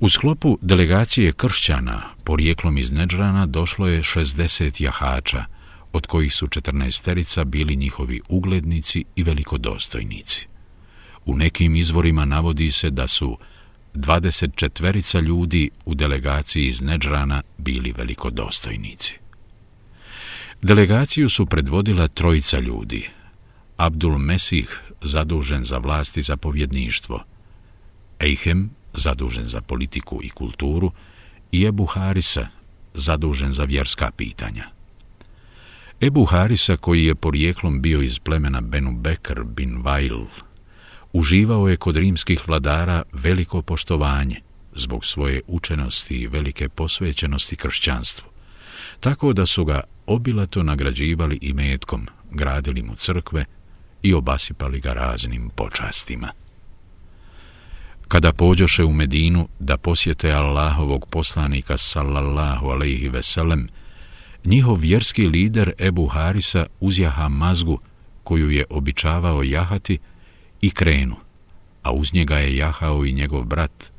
U 0.00 0.08
sklopu 0.08 0.58
delegacije 0.62 1.32
kršćana, 1.32 2.02
porijeklom 2.24 2.78
iz 2.78 2.92
Neđrana, 2.92 3.46
došlo 3.46 3.88
je 3.88 4.02
60 4.02 4.82
jahača, 4.82 5.44
od 5.92 6.06
kojih 6.06 6.34
su 6.34 6.46
14 6.46 7.04
terica 7.04 7.44
bili 7.44 7.76
njihovi 7.76 8.20
uglednici 8.28 9.04
i 9.16 9.22
velikodostojnici. 9.22 10.46
U 11.26 11.36
nekim 11.36 11.76
izvorima 11.76 12.24
navodi 12.24 12.72
se 12.72 12.90
da 12.90 13.08
su 13.08 13.38
24 13.94 15.22
ljudi 15.22 15.70
u 15.84 15.94
delegaciji 15.94 16.66
iz 16.66 16.80
Neđrana 16.80 17.42
bili 17.58 17.92
velikodostojnici. 17.92 19.18
Delegaciju 20.62 21.28
su 21.28 21.46
predvodila 21.46 22.08
trojica 22.08 22.58
ljudi. 22.58 23.08
Abdul 23.76 24.18
Mesih, 24.18 24.80
zadužen 25.02 25.64
za 25.64 25.78
vlast 25.78 26.16
i 26.16 26.22
zapovjedništvo, 26.22 27.24
Eihem, 28.18 28.70
zadužen 28.94 29.44
za 29.44 29.60
politiku 29.60 30.20
i 30.22 30.28
kulturu, 30.28 30.92
i 31.52 31.64
Ebu 31.64 31.86
Harisa, 31.86 32.48
zadužen 32.94 33.52
za 33.52 33.64
vjerska 33.64 34.10
pitanja. 34.10 34.77
Ebu 36.00 36.24
Harisa, 36.24 36.76
koji 36.76 37.04
je 37.04 37.14
porijeklom 37.14 37.82
bio 37.82 38.02
iz 38.02 38.18
plemena 38.18 38.60
Benu 38.60 38.92
Bekr 38.92 39.42
bin 39.44 39.82
Vail, 39.82 40.26
uživao 41.12 41.68
je 41.68 41.76
kod 41.76 41.96
rimskih 41.96 42.48
vladara 42.48 43.02
veliko 43.12 43.62
poštovanje 43.62 44.40
zbog 44.74 45.04
svoje 45.04 45.40
učenosti 45.46 46.14
i 46.14 46.26
velike 46.26 46.68
posvećenosti 46.68 47.56
kršćanstvu, 47.56 48.26
tako 49.00 49.32
da 49.32 49.46
su 49.46 49.64
ga 49.64 49.80
obilato 50.06 50.62
nagrađivali 50.62 51.38
i 51.42 51.52
metkom, 51.52 52.06
gradili 52.30 52.82
mu 52.82 52.94
crkve 52.94 53.44
i 54.02 54.14
obasipali 54.14 54.80
ga 54.80 54.92
raznim 54.92 55.50
počastima. 55.56 56.28
Kada 58.08 58.32
pođoše 58.32 58.84
u 58.84 58.92
Medinu 58.92 59.48
da 59.58 59.76
posjete 59.76 60.32
Allahovog 60.32 61.06
poslanika 61.10 61.76
sallallahu 61.76 62.66
alaihi 62.66 63.08
veselem, 63.08 63.68
njihov 64.44 64.78
vjerski 64.80 65.26
lider 65.26 65.72
Ebu 65.78 66.06
Harisa 66.06 66.66
uzjaha 66.80 67.28
mazgu 67.28 67.78
koju 68.24 68.50
je 68.50 68.64
običavao 68.70 69.42
jahati 69.42 69.98
i 70.60 70.70
krenu, 70.70 71.16
a 71.82 71.92
uz 71.92 72.14
njega 72.14 72.38
je 72.38 72.56
jahao 72.56 73.04
i 73.04 73.12
njegov 73.12 73.44
brat 73.44 73.92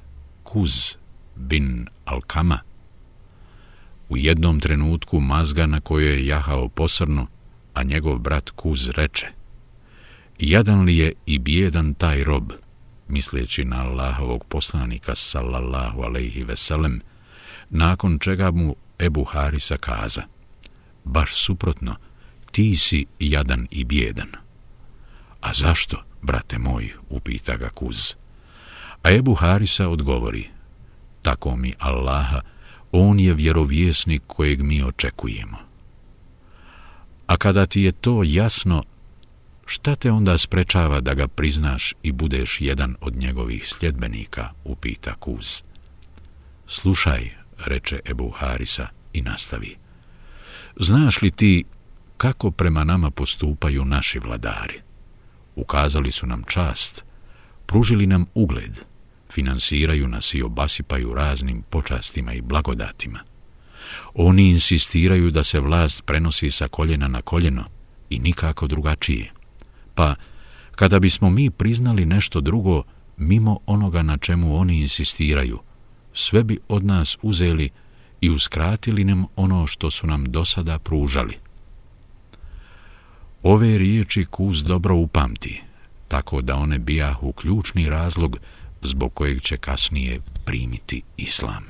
Kuz 0.43 0.95
bin 1.35 1.87
Alkama. 2.05 2.59
U 4.09 4.17
jednom 4.17 4.59
trenutku 4.59 5.19
mazga 5.19 5.65
na 5.65 5.79
kojoj 5.79 6.13
je 6.13 6.27
jahao 6.27 6.69
posrnu, 6.69 7.27
a 7.73 7.83
njegov 7.83 8.17
brat 8.17 8.49
Kuz 8.49 8.89
reče 8.89 9.27
Jadan 10.39 10.83
li 10.83 10.97
je 10.97 11.13
i 11.25 11.39
bijedan 11.39 11.93
taj 11.93 12.23
rob, 12.23 12.51
misleći 13.07 13.65
na 13.65 13.83
Allahovog 13.83 14.43
poslanika 14.43 15.15
sallallahu 15.15 16.01
alaihi 16.01 16.43
veselem, 16.43 17.01
nakon 17.69 18.19
čega 18.19 18.51
mu 18.51 18.75
Ebu 18.99 19.23
Harisa 19.23 19.77
kaza 19.77 20.23
Baš 21.03 21.35
suprotno, 21.35 21.95
ti 22.51 22.75
si 22.75 23.05
jadan 23.19 23.67
i 23.71 23.83
bjedan. 23.83 24.29
A 25.41 25.53
zašto, 25.53 26.03
brate 26.21 26.57
moj, 26.57 26.93
upita 27.09 27.57
ga 27.57 27.69
Kuz. 27.69 28.13
A 29.03 29.11
Ebu 29.11 29.33
Harisa 29.33 29.89
odgovori, 29.89 30.49
tako 31.21 31.55
mi 31.55 31.73
Allaha, 31.79 32.41
on 32.91 33.19
je 33.19 33.33
vjerovjesnik 33.33 34.21
kojeg 34.27 34.61
mi 34.61 34.83
očekujemo. 34.83 35.57
A 37.27 37.37
kada 37.37 37.65
ti 37.65 37.81
je 37.81 37.91
to 37.91 38.23
jasno, 38.23 38.83
šta 39.65 39.95
te 39.95 40.11
onda 40.11 40.37
sprečava 40.37 41.01
da 41.01 41.13
ga 41.13 41.27
priznaš 41.27 41.93
i 42.03 42.11
budeš 42.11 42.61
jedan 42.61 42.95
od 43.01 43.15
njegovih 43.15 43.67
sljedbenika, 43.67 44.49
upita 44.63 45.15
Kuz. 45.15 45.61
Slušaj, 46.67 47.38
reče 47.65 47.99
Ebu 48.05 48.29
Harisa 48.29 48.87
i 49.13 49.21
nastavi. 49.21 49.75
Znaš 50.75 51.21
li 51.21 51.31
ti 51.31 51.63
kako 52.17 52.51
prema 52.51 52.83
nama 52.83 53.11
postupaju 53.11 53.85
naši 53.85 54.19
vladari? 54.19 54.79
Ukazali 55.55 56.11
su 56.11 56.27
nam 56.27 56.43
čast, 56.47 57.05
pružili 57.65 58.07
nam 58.07 58.25
ugled, 58.33 58.79
finansiraju 59.31 60.07
nas 60.07 60.33
i 60.33 60.41
obasipaju 60.41 61.13
raznim 61.13 61.61
počastima 61.69 62.33
i 62.33 62.41
blagodatima. 62.41 63.19
Oni 64.13 64.49
insistiraju 64.49 65.31
da 65.31 65.43
se 65.43 65.59
vlast 65.59 66.05
prenosi 66.05 66.51
sa 66.51 66.67
koljena 66.67 67.07
na 67.07 67.21
koljeno 67.21 67.65
i 68.09 68.19
nikako 68.19 68.67
drugačije. 68.67 69.31
Pa, 69.95 70.15
kada 70.71 70.99
bismo 70.99 71.29
mi 71.29 71.49
priznali 71.49 72.05
nešto 72.05 72.41
drugo 72.41 72.83
mimo 73.17 73.59
onoga 73.65 74.01
na 74.01 74.17
čemu 74.17 74.57
oni 74.57 74.81
insistiraju, 74.81 75.59
sve 76.19 76.43
bi 76.43 76.59
od 76.67 76.85
nas 76.85 77.17
uzeli 77.21 77.69
i 78.21 78.29
uskratili 78.29 79.03
nam 79.03 79.25
ono 79.35 79.67
što 79.67 79.91
su 79.91 80.07
nam 80.07 80.25
do 80.25 80.45
sada 80.45 80.79
pružali. 80.79 81.37
Ove 83.43 83.77
riječi 83.77 84.25
Kuz 84.25 84.63
dobro 84.63 84.95
upamti, 84.95 85.61
tako 86.07 86.41
da 86.41 86.55
one 86.55 86.79
bijahu 86.79 87.31
ključni 87.31 87.89
razlog 87.89 88.37
zbog 88.81 89.13
kojeg 89.13 89.41
će 89.41 89.57
kasnije 89.57 90.19
primiti 90.45 91.01
islam. 91.17 91.63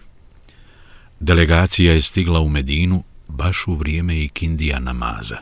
Delegacija 1.20 1.94
je 1.94 2.02
stigla 2.02 2.40
u 2.40 2.50
Medinu 2.50 3.04
baš 3.28 3.68
u 3.68 3.76
vrijeme 3.76 4.24
i 4.24 4.30
kindija 4.30 4.80
namaza. 4.80 5.38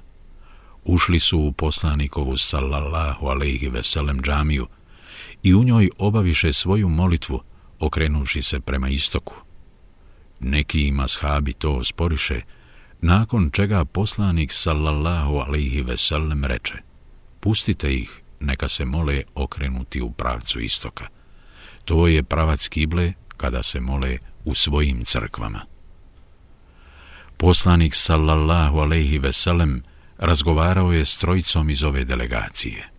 Ušli 0.86 1.20
su 1.20 1.40
u 1.40 1.52
poslanikovu 1.52 2.38
sallallahu 2.38 3.28
alaihi 3.28 3.70
veselem 3.70 4.22
džamiju 4.22 4.68
i 5.44 5.54
u 5.54 5.64
njoj 5.64 5.90
obaviše 5.98 6.54
svoju 6.54 6.90
molitvu, 6.90 7.42
okrenuvši 7.80 8.42
se 8.42 8.60
prema 8.60 8.90
istoku. 8.90 9.36
Neki 10.40 10.88
ima 10.88 11.08
shabi 11.08 11.54
to 11.54 11.84
sporiše, 11.84 12.42
nakon 13.02 13.50
čega 13.52 13.86
poslanik 13.86 14.52
sallallahu 14.52 15.38
alaihi 15.38 15.82
veselem 15.82 16.46
reče, 16.46 16.78
pustite 17.40 17.94
ih, 17.94 18.22
neka 18.40 18.70
se 18.70 18.86
mole 18.86 19.24
okrenuti 19.36 20.02
u 20.02 20.12
pravcu 20.12 20.60
istoka. 20.60 21.08
To 21.86 22.08
je 22.08 22.24
pravac 22.24 22.68
kible 22.68 23.14
kada 23.38 23.64
se 23.64 23.80
mole 23.80 24.18
u 24.46 24.54
svojim 24.54 25.06
crkvama. 25.06 25.62
Poslanik 27.38 27.96
sallallahu 27.96 28.80
alaihi 28.80 29.18
veselem 29.18 29.84
razgovarao 30.18 30.92
je 30.94 31.06
s 31.06 31.18
trojicom 31.18 31.70
iz 31.70 31.84
ove 31.84 32.04
delegacije. 32.04 32.90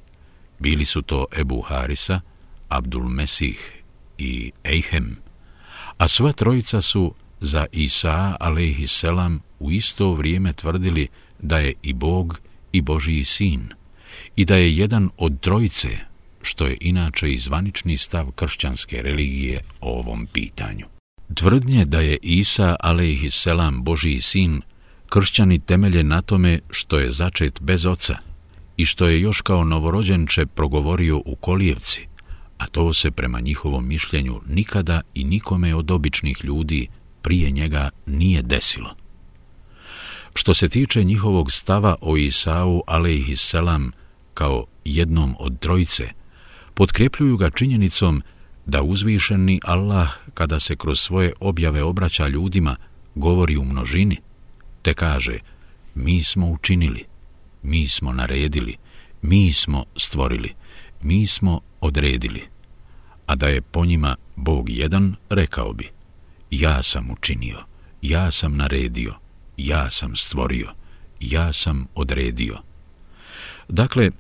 Bili 0.58 0.84
su 0.84 1.02
to 1.02 1.26
Ebu 1.38 1.60
Harisa, 1.60 2.20
Abdul 2.68 3.08
Mesih 3.08 3.77
i 4.18 4.52
Ejhem, 4.64 5.16
a 5.98 6.08
sva 6.08 6.32
trojica 6.32 6.82
su 6.82 7.14
za 7.40 7.66
Isa 7.72 8.36
alaihi 8.40 8.86
selam 8.86 9.40
u 9.58 9.70
isto 9.70 10.12
vrijeme 10.12 10.52
tvrdili 10.52 11.08
da 11.38 11.58
je 11.58 11.72
i 11.82 11.92
Bog 11.92 12.40
i 12.72 12.80
Božiji 12.80 13.24
sin 13.24 13.68
i 14.36 14.44
da 14.44 14.56
je 14.56 14.76
jedan 14.76 15.10
od 15.16 15.40
trojice, 15.40 15.88
što 16.42 16.66
je 16.66 16.76
inače 16.80 17.32
i 17.32 17.38
zvanični 17.38 17.96
stav 17.96 18.30
kršćanske 18.30 19.02
religije 19.02 19.60
o 19.80 19.98
ovom 19.98 20.26
pitanju. 20.26 20.86
Tvrdnje 21.34 21.84
da 21.84 22.00
je 22.00 22.18
Isa 22.22 22.76
alaihi 22.80 23.30
selam 23.30 23.84
Božiji 23.84 24.20
sin 24.20 24.62
kršćani 25.08 25.58
temelje 25.58 26.02
na 26.02 26.22
tome 26.22 26.60
što 26.70 26.98
je 26.98 27.10
začet 27.10 27.60
bez 27.60 27.86
oca 27.86 28.16
i 28.76 28.86
što 28.86 29.08
je 29.08 29.20
još 29.20 29.40
kao 29.40 29.64
novorođenče 29.64 30.46
progovorio 30.46 31.22
u 31.24 31.36
kolijevci, 31.36 32.06
a 32.58 32.66
to 32.66 32.92
se 32.92 33.10
prema 33.10 33.40
njihovom 33.40 33.88
mišljenju 33.88 34.40
nikada 34.48 35.00
i 35.14 35.24
nikome 35.24 35.74
od 35.74 35.90
običnih 35.90 36.44
ljudi 36.44 36.88
prije 37.22 37.50
njega 37.50 37.90
nije 38.06 38.42
desilo. 38.42 38.94
Što 40.34 40.54
se 40.54 40.68
tiče 40.68 41.04
njihovog 41.04 41.52
stava 41.52 41.96
o 42.00 42.16
Isau 42.16 42.82
alejhiselam 42.86 43.92
kao 44.34 44.64
jednom 44.84 45.34
od 45.38 45.58
trojice, 45.58 46.08
potkrepljuju 46.74 47.36
ga 47.36 47.50
činjenicom 47.50 48.22
da 48.66 48.82
uzvišeni 48.82 49.60
Allah 49.64 50.08
kada 50.34 50.60
se 50.60 50.76
kroz 50.76 51.00
svoje 51.00 51.32
objave 51.40 51.82
obraća 51.82 52.28
ljudima 52.28 52.76
govori 53.14 53.56
u 53.56 53.64
množini, 53.64 54.16
te 54.82 54.94
kaže 54.94 55.38
mi 55.94 56.22
smo 56.22 56.50
učinili, 56.50 57.04
mi 57.62 57.88
smo 57.88 58.12
naredili, 58.12 58.76
mi 59.22 59.52
smo 59.52 59.84
stvorili, 59.96 60.54
mi 61.02 61.26
smo 61.26 61.60
odredili. 61.80 62.42
A 63.26 63.34
da 63.34 63.48
je 63.48 63.60
po 63.60 63.84
njima 63.84 64.16
Bog 64.36 64.70
jedan, 64.70 65.16
rekao 65.30 65.72
bi, 65.72 65.88
ja 66.50 66.82
sam 66.82 67.10
učinio, 67.10 67.58
ja 68.02 68.30
sam 68.30 68.56
naredio, 68.56 69.14
ja 69.56 69.90
sam 69.90 70.16
stvorio, 70.16 70.68
ja 71.20 71.52
sam 71.52 71.86
odredio. 71.94 72.58
Dakle, 73.68 74.10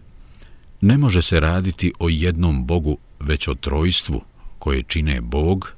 ne 0.80 0.98
može 0.98 1.22
se 1.22 1.40
raditi 1.40 1.92
o 1.98 2.08
jednom 2.08 2.66
Bogu, 2.66 2.98
već 3.20 3.48
o 3.48 3.54
trojstvu 3.54 4.22
koje 4.58 4.82
čine 4.82 5.20
Bog, 5.20 5.72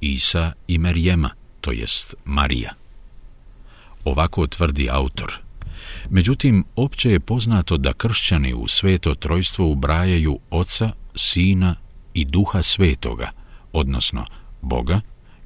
Isa 0.00 0.52
i 0.68 0.78
Merjema, 0.78 1.30
to 1.60 1.72
jest 1.72 2.14
Marija. 2.24 2.72
Ovako 4.04 4.46
tvrdi 4.46 4.88
autor. 4.90 5.45
Međutim, 6.10 6.64
opće 6.76 7.10
je 7.10 7.20
poznato 7.20 7.76
da 7.76 7.92
kršćani 7.92 8.54
u 8.54 8.68
sveto 8.68 9.14
trojstvo 9.14 9.66
ubrajaju 9.66 10.38
Oca, 10.50 10.90
Sina 11.14 11.74
i 12.14 12.24
Duha 12.24 12.62
Svetoga, 12.62 13.30
odnosno 13.72 14.26
Boga, 14.62 15.00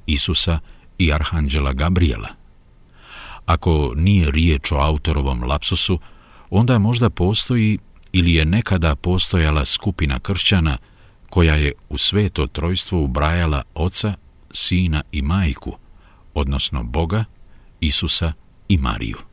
Isusa 0.05 0.59
i 0.97 1.13
Arhanđela 1.13 1.73
Gabriela. 1.73 2.27
Ako 3.45 3.93
nije 3.95 4.31
riječ 4.31 4.71
o 4.71 4.75
autorovom 4.75 5.43
lapsusu, 5.43 5.99
onda 6.49 6.77
možda 6.77 7.09
postoji 7.09 7.77
ili 8.11 8.33
je 8.33 8.45
nekada 8.45 8.95
postojala 8.95 9.65
skupina 9.65 10.19
kršćana 10.19 10.77
koja 11.29 11.55
je 11.55 11.71
u 11.89 11.97
sveto 11.97 12.47
trojstvo 12.47 13.01
ubrajala 13.01 13.63
Oca, 13.75 14.13
Sina 14.51 15.03
i 15.11 15.21
Majku, 15.21 15.77
odnosno 16.33 16.83
Boga, 16.83 17.25
Isusa 17.79 18.33
i 18.69 18.77
Mariju. 18.77 19.30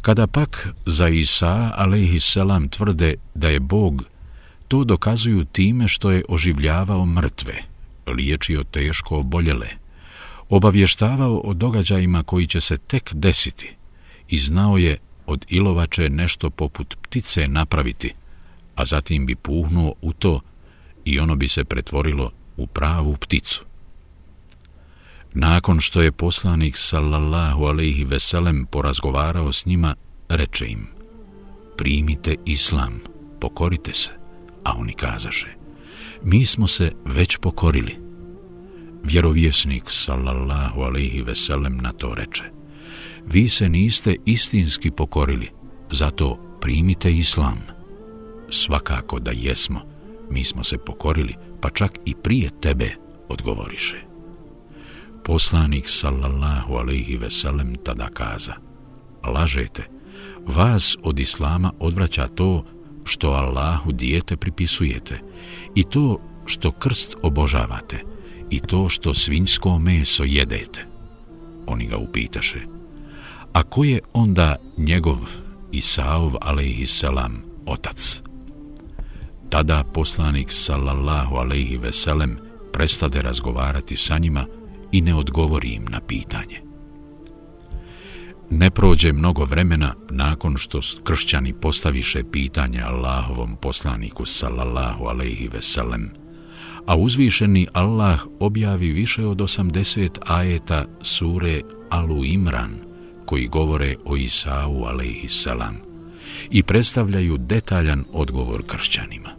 Kada 0.00 0.26
pak 0.26 0.68
za 0.86 1.08
Isa, 1.08 1.72
alejhiselam, 1.76 2.68
tvrde 2.68 3.14
da 3.34 3.48
je 3.48 3.60
Bog, 3.60 4.04
to 4.68 4.84
dokazuju 4.84 5.44
time 5.44 5.88
što 5.88 6.10
je 6.10 6.24
oživljavao 6.28 7.06
mrtve, 7.06 7.62
liječio 8.06 8.64
teško 8.64 9.18
oboljele, 9.18 9.68
obavještavao 10.48 11.40
o 11.44 11.54
događajima 11.54 12.22
koji 12.22 12.46
će 12.46 12.60
se 12.60 12.76
tek 12.76 13.14
desiti 13.14 13.74
i 14.28 14.38
znao 14.38 14.78
je 14.78 14.98
od 15.26 15.44
ilovače 15.48 16.08
nešto 16.08 16.50
poput 16.50 16.96
ptice 17.02 17.48
napraviti, 17.48 18.14
a 18.74 18.84
zatim 18.84 19.26
bi 19.26 19.34
puhnuo 19.34 19.94
u 20.02 20.12
to 20.12 20.40
i 21.04 21.20
ono 21.20 21.34
bi 21.34 21.48
se 21.48 21.64
pretvorilo 21.64 22.30
u 22.56 22.66
pravu 22.66 23.16
pticu. 23.16 23.67
Nakon 25.40 25.80
što 25.80 26.02
je 26.02 26.12
poslanik 26.12 26.76
sallallahu 26.76 27.64
alejhi 27.64 28.04
ve 28.04 28.20
sellem 28.20 28.66
porazgovarao 28.70 29.52
s 29.52 29.66
njima, 29.66 29.94
reče 30.28 30.66
im: 30.66 30.86
Primite 31.76 32.34
islam, 32.46 33.00
pokorite 33.40 33.94
se. 33.94 34.10
A 34.64 34.72
oni 34.78 34.92
kazaše: 34.92 35.48
Mi 36.22 36.46
smo 36.46 36.68
se 36.68 36.92
već 37.04 37.36
pokorili. 37.36 37.96
Vjerovjesnik 39.02 39.84
sallallahu 39.86 40.80
alejhi 40.80 41.22
ve 41.22 41.34
sellem 41.34 41.76
na 41.76 41.92
to 41.92 42.14
reče: 42.14 42.44
Vi 43.26 43.48
se 43.48 43.68
niste 43.68 44.16
istinski 44.26 44.90
pokorili, 44.90 45.48
zato 45.90 46.58
primite 46.60 47.12
islam. 47.12 47.58
Svakako 48.50 49.18
da 49.18 49.30
jesmo, 49.30 49.80
mi 50.30 50.44
smo 50.44 50.64
se 50.64 50.78
pokorili, 50.78 51.34
pa 51.60 51.70
čak 51.70 51.98
i 52.06 52.14
prije 52.14 52.50
tebe, 52.60 52.90
odgovoriše. 53.28 54.07
Poslanik 55.28 55.88
sallallahu 55.88 56.80
alaihi 56.80 57.20
ve 57.20 57.30
sellem 57.30 57.76
tada 57.84 58.08
kaza: 58.08 58.54
Lažete. 59.26 59.84
Vas 60.46 60.96
od 61.02 61.18
islama 61.18 61.72
odvraća 61.78 62.28
to 62.28 62.64
što 63.04 63.28
Allahu 63.28 63.92
dijete 63.92 64.36
pripisujete 64.36 65.20
i 65.74 65.84
to 65.84 66.20
što 66.46 66.72
krst 66.72 67.14
obožavate 67.22 68.04
i 68.50 68.60
to 68.60 68.88
što 68.88 69.14
svinjsko 69.14 69.78
meso 69.78 70.24
jedete. 70.24 70.86
Oni 71.66 71.86
ga 71.86 71.96
upitaše: 71.96 72.60
A 73.52 73.62
ko 73.62 73.84
je 73.84 74.00
onda 74.12 74.56
njegov 74.76 75.18
Isaov 75.72 76.32
alaihi 76.40 76.86
selam 76.86 77.42
otac? 77.66 78.22
Tada 79.50 79.84
poslanik 79.84 80.48
sallallahu 80.52 81.34
alaihi 81.36 81.76
ve 81.76 81.92
sellem 81.92 82.38
prestade 82.72 83.22
razgovarati 83.22 83.96
sa 83.96 84.18
njima 84.18 84.46
i 84.92 85.00
ne 85.00 85.14
odgovori 85.14 85.68
im 85.68 85.84
na 85.90 86.00
pitanje. 86.00 86.60
Ne 88.50 88.70
prođe 88.70 89.12
mnogo 89.12 89.44
vremena 89.44 89.94
nakon 90.10 90.56
što 90.56 90.80
kršćani 91.04 91.52
postaviše 91.52 92.22
pitanje 92.32 92.80
Allahovom 92.80 93.56
poslaniku 93.56 94.24
sallallahu 94.24 95.04
alaihi 95.04 95.50
sellem, 95.60 96.10
a 96.86 96.96
uzvišeni 96.96 97.66
Allah 97.72 98.20
objavi 98.40 98.92
više 98.92 99.26
od 99.26 99.38
80 99.38 100.18
ajeta 100.26 100.84
sure 101.02 101.60
Alu 101.90 102.24
Imran 102.24 102.74
koji 103.26 103.46
govore 103.46 103.96
o 104.04 104.16
Isau 104.16 104.84
alaihi 104.84 105.28
selam 105.28 105.76
i 106.50 106.62
predstavljaju 106.62 107.36
detaljan 107.38 108.04
odgovor 108.12 108.62
kršćanima. 108.66 109.30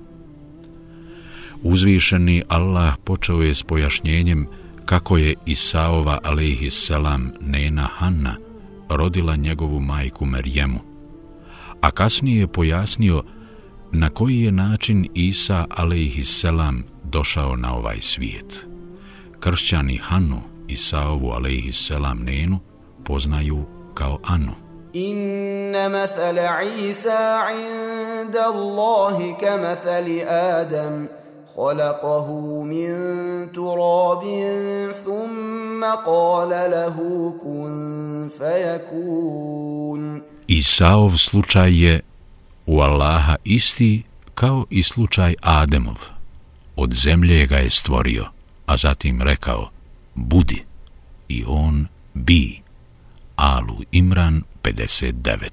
Uzvišeni 1.62 2.44
Allah 2.48 2.94
počeo 3.04 3.42
je 3.42 3.54
s 3.56 3.64
pojašnjenjem 3.64 4.48
kako 4.90 5.18
je 5.18 5.36
Isaova 5.46 6.20
alejhi 6.24 6.70
selam 6.70 7.32
nena 7.42 7.88
Hanna 7.98 8.36
rodila 8.90 9.36
njegovu 9.36 9.80
majku 9.80 10.26
Merjemu, 10.26 10.80
a 11.82 11.92
kasnije 11.92 12.40
je 12.40 12.48
pojasnio 12.48 13.24
na 13.92 14.10
koji 14.10 14.42
je 14.42 14.52
način 14.52 15.08
Isa 15.14 15.66
alejhi 15.70 16.24
selam 16.24 16.84
došao 17.04 17.56
na 17.56 17.76
ovaj 17.76 18.02
svijet. 18.02 18.68
Kršćani 19.40 19.98
Hannu 19.98 20.42
Isaovu 20.68 21.30
alejhi 21.32 21.72
selam 21.72 22.20
nenu 22.20 22.60
poznaju 23.06 23.66
kao 23.94 24.20
Anu. 24.24 24.54
Inna 24.94 25.90
mathala 25.90 26.62
Isa 26.90 27.46
inda 27.52 28.40
Allahi 28.40 29.36
ka 29.40 29.58
mathali 29.58 30.24
Adam, 30.24 31.19
خلقه 31.59 32.29
من 32.63 32.93
تراب 33.53 34.23
ثم 35.05 35.85
قال 36.07 36.51
له 36.71 36.97
كن 37.43 38.29
فيكون 38.39 40.23
Isaov 40.49 41.17
slučaj 41.19 41.73
je 41.85 42.01
u 42.67 42.81
Allaha 42.81 43.37
isti 43.45 44.03
kao 44.35 44.67
i 44.71 44.83
slučaj 44.83 45.35
Ademov. 45.41 45.97
Od 46.77 46.93
zemlje 46.93 47.47
ga 47.47 47.57
je 47.57 47.71
stvorio, 47.71 48.27
a 48.67 48.77
zatim 48.77 49.23
rekao, 49.23 49.71
budi, 50.15 50.65
i 51.29 51.45
on 51.47 51.87
bi. 52.15 52.61
Alu 53.37 53.77
Imran 53.93 54.43
59 54.63 55.49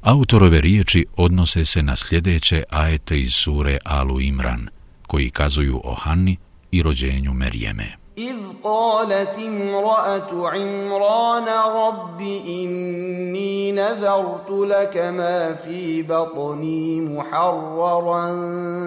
Autorove 0.00 0.60
riječi 0.60 1.06
odnose 1.16 1.64
se 1.64 1.82
na 1.82 1.96
sljedeće 1.96 2.62
ajete 2.70 3.20
iz 3.20 3.32
sure 3.32 3.78
Alu 3.84 4.20
Imran – 4.20 4.76
koji 5.11 5.29
kazuju 5.29 5.81
o 5.83 5.93
Hanni 5.93 6.37
i 6.71 6.83
rođenju 6.83 7.33
Merijeme. 7.33 8.01
إذ 8.17 8.37
قالت 8.63 9.35
امرأة 9.37 10.49
عمران 10.49 11.47
رب 11.83 12.21
إني 12.47 13.71
نذرت 13.71 14.49
لك 14.49 14.97
ما 14.97 15.53
في 15.53 16.03
بطني 16.03 17.01
محررا 17.01 18.31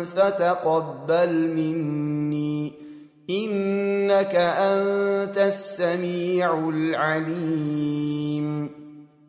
فتقبل 0.05 1.55
مني 1.57 2.73
إنك 3.31 4.35
أنت 4.35 5.39
السميع 5.39 6.69
العليم 6.69 8.05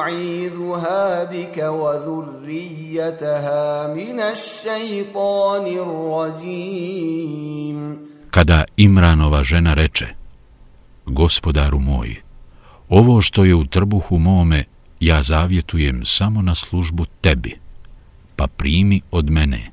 أعيذها 0.00 1.24
بك 1.24 1.58
وذريتها 1.80 3.14
من 3.94 4.20
الشيطان 4.20 5.66
الرجيم 5.66 7.26
Kada 8.30 8.64
Imranova 8.76 9.42
žena 9.44 9.74
reče, 9.74 10.06
gospodaru 11.06 11.80
moj, 11.80 12.16
ovo 12.88 13.22
što 13.22 13.44
je 13.44 13.54
u 13.54 13.64
trbuhu 13.64 14.18
mome, 14.18 14.64
ja 15.00 15.22
zavjetujem 15.22 16.04
samo 16.04 16.42
na 16.42 16.54
službu 16.54 17.04
tebi, 17.20 17.58
pa 18.36 18.46
primi 18.46 19.00
od 19.10 19.30
mene, 19.30 19.70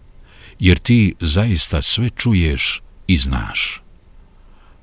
jer 0.60 0.80
ti 0.80 1.16
zaista 1.20 1.82
sve 1.82 2.10
čuješ 2.10 2.82
i 3.08 3.18
znaš. 3.18 3.82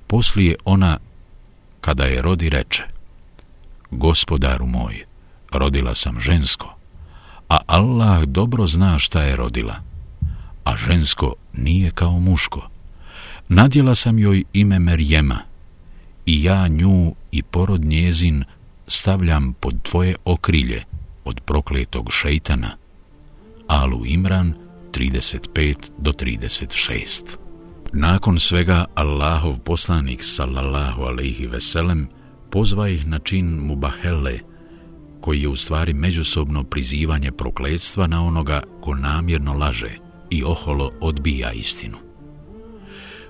Poslije 0.07 0.57
ona, 0.65 0.99
kada 1.81 2.05
je 2.05 2.23
rodi, 2.23 2.49
reče, 2.49 2.83
gospodaru 3.91 4.67
moj, 4.67 5.05
rodila 5.58 5.96
sam 5.96 6.20
žensko, 6.20 6.76
a 7.50 7.58
Allah 7.66 8.24
dobro 8.24 8.68
zna 8.68 9.00
šta 9.00 9.22
je 9.22 9.36
rodila, 9.36 9.76
a 10.64 10.78
žensko 10.78 11.34
nije 11.54 11.92
kao 11.92 12.20
muško. 12.20 12.70
Nadjela 13.48 13.96
sam 13.96 14.20
joj 14.20 14.44
ime 14.54 14.80
Merjema 14.80 15.40
i 16.26 16.44
ja 16.44 16.68
nju 16.68 17.16
i 17.32 17.44
porod 17.44 17.86
njezin 17.86 18.44
stavljam 18.88 19.54
pod 19.54 19.82
tvoje 19.82 20.16
okrilje 20.26 20.84
od 21.26 21.40
prokletog 21.40 22.12
šeitana. 22.12 22.78
Alu 23.68 24.06
Imran 24.06 24.54
35 24.92 25.76
do 25.98 26.12
36 26.12 27.38
Nakon 27.94 28.40
svega 28.40 28.86
Allahov 28.96 29.60
poslanik 29.60 30.24
sallallahu 30.24 31.04
alejhi 31.04 31.48
ve 31.48 31.62
sellem 31.62 32.08
pozva 32.50 32.90
ih 32.90 33.08
na 33.08 33.20
čin 33.20 33.60
mubahele, 33.60 34.40
koji 35.26 35.42
je 35.42 35.48
u 35.48 35.56
stvari 35.56 35.94
međusobno 35.94 36.64
prizivanje 36.64 37.32
prokledstva 37.32 38.08
na 38.08 38.26
onoga 38.26 38.62
ko 38.82 38.96
namjerno 38.96 39.54
laže 39.54 39.98
i 40.30 40.44
oholo 40.44 40.92
odbija 41.02 41.52
istinu. 41.52 41.98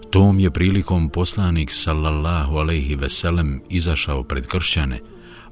Tom 0.09 0.39
je 0.39 0.51
prilikom 0.51 1.09
poslanik 1.09 1.71
sallallahu 1.71 2.57
alejhi 2.57 2.95
ve 2.95 3.09
sellem 3.09 3.61
izašao 3.69 4.23
pred 4.23 4.47
kršćane, 4.47 4.99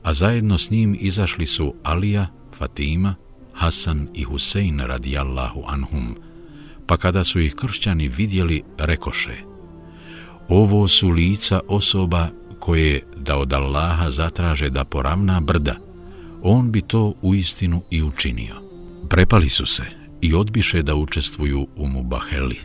a 0.03 0.13
zajedno 0.13 0.57
s 0.57 0.69
njim 0.69 0.97
izašli 0.99 1.45
su 1.45 1.75
Alija, 1.83 2.27
Fatima, 2.57 3.15
Hasan 3.53 4.07
i 4.13 4.23
Husein 4.23 4.79
radijallahu 4.79 5.63
anhum, 5.67 6.15
pa 6.87 6.97
kada 6.97 7.23
su 7.23 7.39
ih 7.39 7.55
kršćani 7.55 8.07
vidjeli, 8.07 8.63
rekoše 8.77 9.37
Ovo 10.49 10.87
su 10.87 11.09
lica 11.09 11.59
osoba 11.67 12.27
koje 12.59 13.01
da 13.17 13.37
od 13.37 13.53
Allaha 13.53 14.11
zatraže 14.11 14.69
da 14.69 14.83
poravna 14.83 15.39
brda, 15.39 15.92
on 16.42 16.72
bi 16.72 16.80
to 16.80 17.14
u 17.22 17.34
istinu 17.34 17.80
i 17.90 18.02
učinio. 18.02 18.54
Prepali 19.08 19.48
su 19.48 19.66
se 19.66 19.84
i 20.20 20.34
odbiše 20.34 20.82
da 20.82 20.94
učestvuju 20.94 21.66
u 21.76 21.86
Mubaheli. 21.86 22.58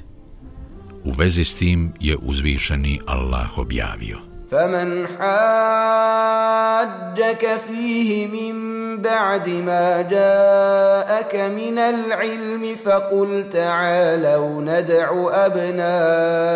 U 1.03 1.11
vezi 1.11 1.43
s 1.43 1.55
tim 1.55 1.93
je 1.99 2.17
uzvišeni 2.17 2.99
Allah 3.05 3.57
objavio. 3.57 4.17
فمن 4.53 5.07
حاجك 5.19 6.43
فيه 7.57 8.27
من 8.27 8.55
بعد 9.01 9.49
ما 9.49 10.01
جاءك 10.01 11.35
من 11.35 11.79
العلم 11.79 12.75
فقل 12.75 13.49
تعالوا 13.49 14.61
ندع 14.61 15.29
أبناءنا 15.45 16.53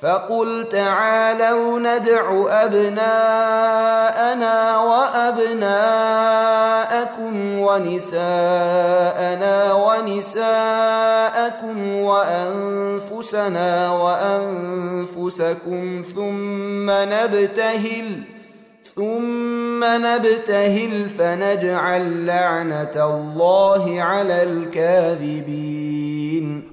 فقل 0.00 0.68
تعالوا 0.68 1.78
ندع 1.78 2.44
أبناءنا 2.64 3.98
وأبناءكم 4.80 5.98
ونساءنا 7.58 8.12
ونساءكم 9.72 10.96
وأنفسنا 11.96 13.90
وأنفسكم 13.90 15.42
ثم 16.14 16.90
نبتهل 16.90 18.39
ثم 18.95 19.83
نبتهل 19.83 21.09
فنجعل 21.09 22.25
لعنة 22.25 22.95
الله 22.95 24.01
على 24.01 24.43
الكاذبين 24.43 25.95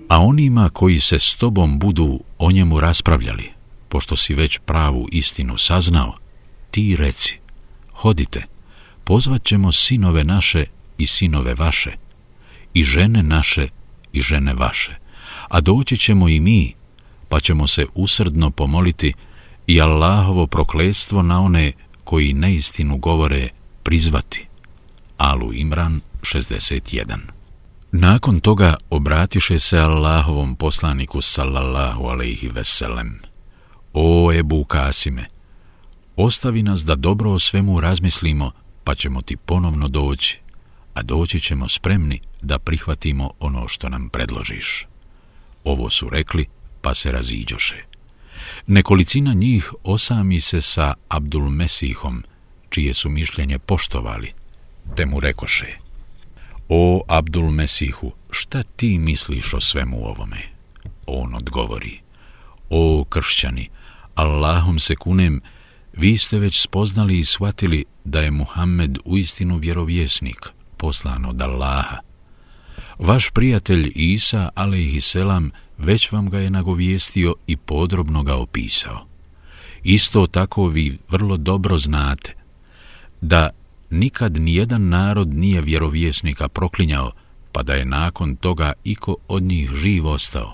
A 0.09 0.19
onima 0.19 0.69
koji 0.69 1.01
se 1.01 1.19
s 1.19 1.35
tobom 1.35 1.79
budu 1.79 2.21
o 2.38 2.51
njemu 2.51 2.81
raspravljali, 2.81 3.51
pošto 3.88 4.17
si 4.17 4.35
već 4.35 4.59
pravu 4.59 5.09
istinu 5.12 5.59
saznao, 5.59 6.12
ti 6.71 6.97
reci, 6.97 7.38
hodite, 7.93 8.43
pozvat 9.05 9.45
ćemo 9.45 9.73
sinove 9.73 10.25
naše 10.25 10.65
i 10.99 11.07
sinove 11.07 11.55
vaše, 11.55 11.93
i 12.75 12.85
žene 12.85 13.23
naše 13.23 13.69
i 14.12 14.21
žene 14.21 14.55
vaše, 14.55 14.99
a 15.49 15.61
doći 15.61 15.97
ćemo 15.97 16.29
i 16.29 16.41
mi, 16.41 16.75
pa 17.29 17.41
ćemo 17.41 17.67
se 17.67 17.87
usrdno 17.95 18.51
pomoliti 18.51 19.12
i 19.67 19.81
Allahovo 19.81 20.47
prokledstvo 20.47 21.23
na 21.23 21.41
one 21.41 21.73
koji 22.08 22.34
neistinu 22.34 22.98
govore 22.98 23.50
prizvati. 23.84 24.48
Alu 25.17 25.54
Imran 25.54 26.02
61 26.22 27.17
Nakon 27.91 28.39
toga 28.39 28.76
obratiše 28.89 29.60
se 29.60 29.80
Allahovom 29.80 30.56
poslaniku 30.56 31.22
sallallahu 31.22 32.06
alaihi 32.06 32.48
veselem. 32.48 33.20
O 33.93 34.34
Ebu 34.34 34.63
Kasime, 34.63 35.26
ostavi 36.15 36.63
nas 36.63 36.86
da 36.86 36.96
dobro 36.96 37.32
o 37.32 37.39
svemu 37.39 37.82
razmislimo, 37.82 38.52
pa 38.84 38.96
ćemo 38.96 39.22
ti 39.22 39.38
ponovno 39.38 39.88
doći, 39.88 40.39
a 40.93 41.02
doći 41.02 41.39
ćemo 41.39 41.67
spremni 41.67 42.20
da 42.41 42.60
prihvatimo 42.60 43.32
ono 43.39 43.67
što 43.67 43.89
nam 43.89 44.10
predložiš. 44.10 44.88
Ovo 45.63 45.89
su 45.89 46.10
rekli, 46.10 46.46
pa 46.82 46.93
se 46.93 47.12
raziđoše. 47.12 47.87
Nekolicina 48.68 49.34
njih 49.34 49.74
osami 49.84 50.42
se 50.42 50.62
sa 50.62 50.94
Abdul 51.08 51.50
Mesihom, 51.50 52.24
čije 52.70 52.94
su 52.94 53.10
mišljenje 53.10 53.60
poštovali, 53.60 54.34
te 54.96 55.06
mu 55.06 55.20
rekoše– 55.20 55.78
O 56.70 57.04
Abdul 57.08 57.52
Mesihu, 57.52 58.12
šta 58.32 58.64
ti 58.64 58.98
misliš 59.00 59.54
o 59.54 59.62
svemu 59.62 60.06
ovome? 60.06 60.42
On 61.06 61.36
odgovori, 61.36 62.00
o 62.70 63.04
kršćani, 63.10 63.70
Allahom 64.16 64.80
se 64.80 64.96
kunem, 64.96 65.42
vi 65.94 66.18
ste 66.18 66.40
već 66.40 66.62
spoznali 66.62 67.20
i 67.20 67.26
shvatili 67.26 67.86
da 68.04 68.22
je 68.22 68.32
Muhammed 68.32 68.98
uistinu 69.06 69.58
vjerovjesnik, 69.58 70.50
poslan 70.78 71.26
od 71.26 71.42
Allaha. 71.42 71.98
Vaš 73.00 73.30
prijatelj 73.30 73.92
Isa, 73.96 74.50
alaihisselam, 74.56 75.52
već 75.78 76.12
vam 76.12 76.30
ga 76.30 76.40
je 76.40 76.50
nagovijestio 76.50 77.36
i 77.48 77.58
podrobno 77.58 78.24
ga 78.24 78.36
opisao. 78.36 79.06
Isto 79.84 80.28
tako 80.28 80.68
vi 80.68 80.98
vrlo 81.10 81.38
dobro 81.38 81.78
znate 81.78 82.34
da 83.22 83.50
nikad 83.90 84.38
nijedan 84.38 84.90
narod 84.90 85.34
nije 85.34 85.62
vjerovjesnika 85.62 86.48
proklinjao, 86.48 87.12
pa 87.52 87.63
da 87.63 87.74
je 87.74 87.86
nakon 87.86 88.36
toga 88.36 88.74
iko 88.84 89.16
od 89.28 89.44
njih 89.44 89.72
živ 89.72 90.08
ostao, 90.08 90.54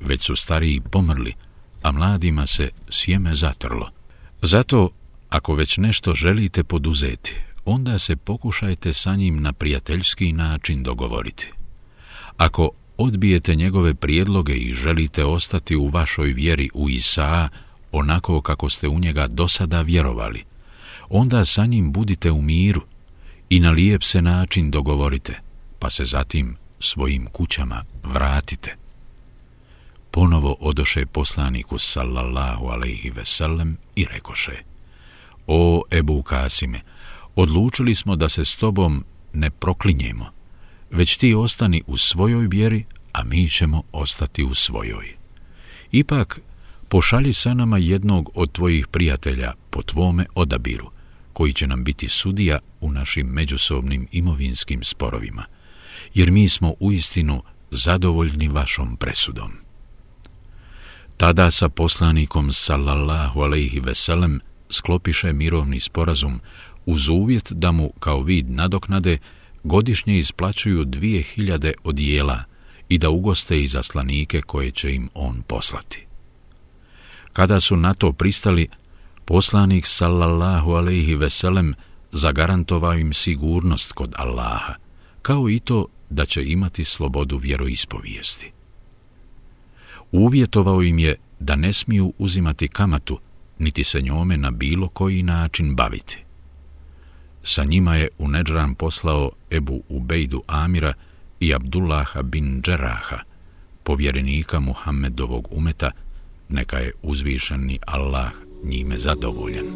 već 0.00 0.22
su 0.22 0.36
stariji 0.36 0.80
pomrli, 0.80 1.34
a 1.82 1.92
mladima 1.92 2.46
se 2.46 2.70
sjeme 2.90 3.34
zatrlo. 3.34 3.90
Zato, 4.42 4.90
ako 5.28 5.54
već 5.54 5.76
nešto 5.76 6.14
želite 6.14 6.64
poduzeti, 6.64 7.34
onda 7.64 7.98
se 7.98 8.16
pokušajte 8.16 8.92
sa 8.92 9.16
njim 9.16 9.42
na 9.42 9.52
prijateljski 9.52 10.32
način 10.32 10.82
dogovoriti. 10.82 11.52
Ako 12.36 12.70
odbijete 13.02 13.54
njegove 13.54 13.94
prijedloge 13.94 14.54
i 14.54 14.74
želite 14.74 15.24
ostati 15.24 15.76
u 15.76 15.88
vašoj 15.88 16.32
vjeri 16.32 16.70
u 16.74 16.90
Isaa, 16.90 17.48
onako 17.92 18.40
kako 18.40 18.68
ste 18.68 18.88
u 18.88 18.98
njega 18.98 19.26
do 19.26 19.48
sada 19.48 19.82
vjerovali, 19.82 20.44
onda 21.08 21.44
sa 21.44 21.66
njim 21.66 21.92
budite 21.92 22.30
u 22.30 22.42
miru 22.42 22.82
i 23.48 23.60
na 23.60 23.70
lijep 23.70 24.02
se 24.02 24.22
način 24.22 24.70
dogovorite, 24.70 25.40
pa 25.78 25.90
se 25.90 26.04
zatim 26.04 26.56
svojim 26.80 27.26
kućama 27.32 27.84
vratite. 28.02 28.76
Ponovo 30.10 30.56
odoše 30.60 31.06
poslaniku 31.06 31.78
sallallahu 31.78 32.66
alaihi 32.66 33.10
veselem 33.10 33.76
i 33.96 34.06
rekoše 34.12 34.62
O 35.46 35.82
Ebu 35.90 36.22
Kasime, 36.22 36.80
odlučili 37.36 37.94
smo 37.94 38.16
da 38.16 38.28
se 38.28 38.44
s 38.44 38.56
tobom 38.56 39.04
ne 39.32 39.50
proklinjemo, 39.50 40.39
već 40.90 41.16
ti 41.16 41.34
ostani 41.34 41.82
u 41.86 41.96
svojoj 41.96 42.46
vjeri, 42.46 42.84
a 43.12 43.24
mi 43.24 43.48
ćemo 43.48 43.82
ostati 43.92 44.44
u 44.44 44.54
svojoj. 44.54 45.16
Ipak, 45.92 46.40
pošalji 46.88 47.32
sa 47.32 47.54
nama 47.54 47.78
jednog 47.78 48.30
od 48.34 48.52
tvojih 48.52 48.86
prijatelja 48.86 49.52
po 49.70 49.82
tvome 49.82 50.26
odabiru, 50.34 50.90
koji 51.32 51.52
će 51.52 51.66
nam 51.66 51.84
biti 51.84 52.08
sudija 52.08 52.58
u 52.80 52.92
našim 52.92 53.26
međusobnim 53.26 54.08
imovinskim 54.12 54.84
sporovima, 54.84 55.44
jer 56.14 56.30
mi 56.30 56.48
smo 56.48 56.74
u 56.80 56.92
istinu 56.92 57.42
zadovoljni 57.70 58.48
vašom 58.48 58.96
presudom. 58.96 59.52
Tada 61.16 61.50
sa 61.50 61.68
poslanikom 61.68 62.52
sallallahu 62.52 63.40
alaihi 63.40 63.80
veselem 63.80 64.40
sklopiše 64.70 65.32
mirovni 65.32 65.80
sporazum 65.80 66.40
uz 66.86 67.08
uvjet 67.08 67.52
da 67.52 67.72
mu 67.72 67.92
kao 67.98 68.22
vid 68.22 68.50
nadoknade 68.50 69.18
godišnje 69.64 70.18
isplaćuju 70.18 70.84
dvije 70.84 71.22
hiljade 71.22 71.72
odijela 71.84 72.44
i 72.88 72.98
da 72.98 73.10
ugoste 73.10 73.62
i 73.62 73.66
zaslanike 73.66 74.42
koje 74.42 74.70
će 74.70 74.94
im 74.94 75.08
on 75.14 75.42
poslati. 75.42 76.06
Kada 77.32 77.60
su 77.60 77.76
na 77.76 77.94
to 77.94 78.12
pristali, 78.12 78.68
poslanik 79.24 79.86
sallallahu 79.86 80.72
alaihi 80.72 81.14
veselem 81.14 81.74
zagarantovao 82.12 82.94
im 82.94 83.12
sigurnost 83.12 83.92
kod 83.92 84.14
Allaha, 84.16 84.74
kao 85.22 85.50
i 85.50 85.60
to 85.60 85.86
da 86.10 86.26
će 86.26 86.44
imati 86.44 86.84
slobodu 86.84 87.36
vjeroispovijesti. 87.36 88.52
Uvjetovao 90.12 90.82
im 90.82 90.98
je 90.98 91.16
da 91.40 91.56
ne 91.56 91.72
smiju 91.72 92.12
uzimati 92.18 92.68
kamatu, 92.68 93.18
niti 93.58 93.84
se 93.84 94.02
njome 94.02 94.36
na 94.36 94.50
bilo 94.50 94.88
koji 94.88 95.22
način 95.22 95.74
baviti. 95.74 96.24
Sa 97.42 97.64
njima 97.64 97.96
je 97.96 98.08
u 98.18 98.28
Neđran 98.28 98.74
poslao 98.74 99.30
Ebu 99.50 99.82
Ubejdu 99.88 100.42
Amira 100.46 100.92
i 101.40 101.54
Abdullaha 101.54 102.22
bin 102.22 102.62
Džeraha, 102.62 103.18
povjerenika 103.82 104.60
Muhammedovog 104.60 105.48
umeta, 105.50 105.90
neka 106.48 106.78
je 106.78 106.92
uzvišeni 107.02 107.78
Allah 107.86 108.30
njime 108.64 108.98
zadovoljen. 108.98 109.66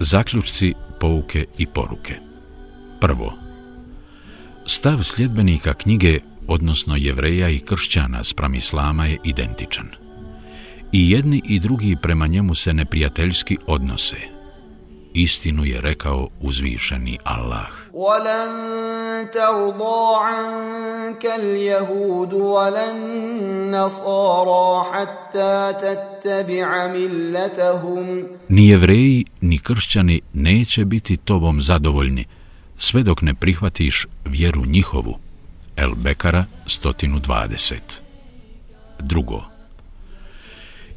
Zaključci, 0.00 0.74
pouke 1.00 1.46
i 1.58 1.66
poruke 1.66 2.27
Prvo, 3.01 3.33
stav 4.65 5.03
sljedbenika 5.03 5.73
knjige, 5.73 6.19
odnosno 6.47 6.95
jevreja 6.95 7.49
i 7.49 7.59
kršćana 7.59 8.23
spram 8.23 8.55
islama 8.55 9.05
je 9.05 9.17
identičan. 9.23 9.87
I 10.91 11.11
jedni 11.11 11.41
i 11.45 11.59
drugi 11.59 11.95
prema 12.01 12.27
njemu 12.27 12.55
se 12.55 12.73
neprijateljski 12.73 13.57
odnose. 13.67 14.17
Istinu 15.13 15.65
je 15.65 15.81
rekao 15.81 16.29
uzvišeni 16.41 17.17
Allah. 17.23 17.69
وَلَن 17.93 18.51
تَرْضَى 19.33 20.01
عَنكَ 20.25 21.25
الْيَهُودُ 21.25 22.33
وَلَن 22.33 22.97
نَصَارَى 23.71 24.83
حَتَّى 24.91 25.73
تَتَّبِعَ 25.79 26.87
مِلَّتَهُمْ 26.87 28.25
Ni 28.49 28.67
jevreji, 28.67 29.25
ni 29.41 29.59
kršćani 29.59 30.21
neće 30.33 30.85
biti 30.85 31.17
tobom 31.17 31.61
zadovoljni, 31.61 32.25
sve 32.78 33.02
dok 33.02 33.22
ne 33.22 33.34
prihvatiš 33.34 34.06
vjeru 34.24 34.66
njihovu. 34.66 35.18
El 35.76 35.94
Bekara 35.94 36.44
120 36.66 37.76
Drugo 39.00 39.42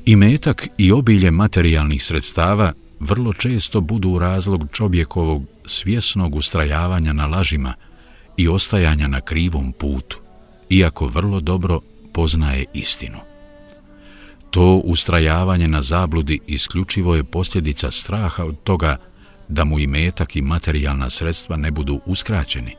I 0.05 0.15
metak 0.15 0.67
i 0.77 0.91
obilje 0.91 1.31
materijalnih 1.31 2.03
sredstava 2.03 2.73
vrlo 2.99 3.33
često 3.33 3.81
budu 3.81 4.19
razlog 4.19 4.67
čovjekovog 4.71 5.43
svjesnog 5.65 6.35
ustrajavanja 6.35 7.13
na 7.13 7.27
lažima 7.27 7.73
i 8.37 8.47
ostajanja 8.47 9.07
na 9.07 9.21
krivom 9.21 9.71
putu, 9.71 10.19
iako 10.69 11.07
vrlo 11.07 11.39
dobro 11.39 11.79
poznaje 12.13 12.65
istinu. 12.73 13.17
To 14.49 14.75
ustrajavanje 14.75 15.67
na 15.67 15.81
zabludi 15.81 16.39
isključivo 16.47 17.15
je 17.15 17.23
posljedica 17.23 17.91
straha 17.91 18.45
od 18.45 18.63
toga 18.63 18.97
da 19.51 19.63
mu 19.63 19.79
i 19.79 19.87
metak 19.87 20.35
i 20.35 20.41
materijalna 20.41 21.09
sredstva 21.09 21.57
ne 21.57 21.71
budu 21.71 21.99
uskraćeni, 22.05 22.75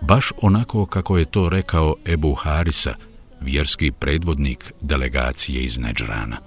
baš 0.00 0.32
onako 0.42 0.86
kako 0.86 1.18
je 1.18 1.24
to 1.24 1.48
rekao 1.48 1.94
Ebu 2.06 2.34
Harisa, 2.34 2.94
vjerski 3.40 3.92
predvodnik 3.92 4.72
delegacije 4.80 5.62
iz 5.62 5.78
Neđrana. 5.78 6.38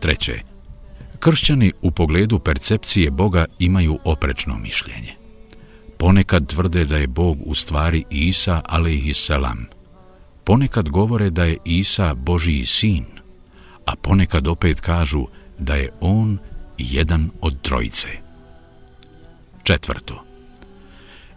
Treće, 0.00 0.40
kršćani 1.18 1.72
u 1.82 1.90
pogledu 1.90 2.38
percepcije 2.38 3.10
Boga 3.10 3.44
imaju 3.58 3.98
oprečno 4.04 4.58
mišljenje. 4.58 5.14
Ponekad 5.98 6.46
tvrde 6.46 6.84
da 6.84 6.96
je 6.96 7.06
Bog 7.06 7.38
u 7.44 7.54
stvari 7.54 8.04
Isa, 8.10 8.60
ali 8.64 8.98
i 8.98 9.14
selam. 9.14 9.66
Ponekad 10.44 10.88
govore 10.88 11.30
da 11.30 11.44
je 11.44 11.56
Isa 11.64 12.14
Božiji 12.14 12.66
sin, 12.66 13.04
a 13.86 13.96
ponekad 13.96 14.46
opet 14.46 14.80
kažu 14.80 15.26
da 15.58 15.74
je 15.74 15.90
on 16.00 16.38
jedan 16.78 17.30
od 17.40 17.62
trojice. 17.62 18.08
Četvrto. 19.62 20.24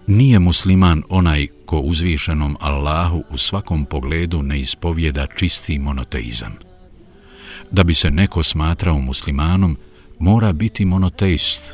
Nije 0.07 0.39
musliman 0.39 1.03
onaj 1.09 1.47
ko 1.65 1.79
uzvišenom 1.79 2.57
Allahu 2.59 3.23
u 3.29 3.37
svakom 3.37 3.85
pogledu 3.85 4.41
ne 4.41 4.59
ispovjeda 4.59 5.27
čisti 5.37 5.79
monoteizam. 5.79 6.53
Da 7.71 7.83
bi 7.83 7.93
se 7.93 8.11
neko 8.11 8.43
smatrao 8.43 8.99
muslimanom, 8.99 9.77
mora 10.19 10.53
biti 10.53 10.85
monoteist, 10.85 11.73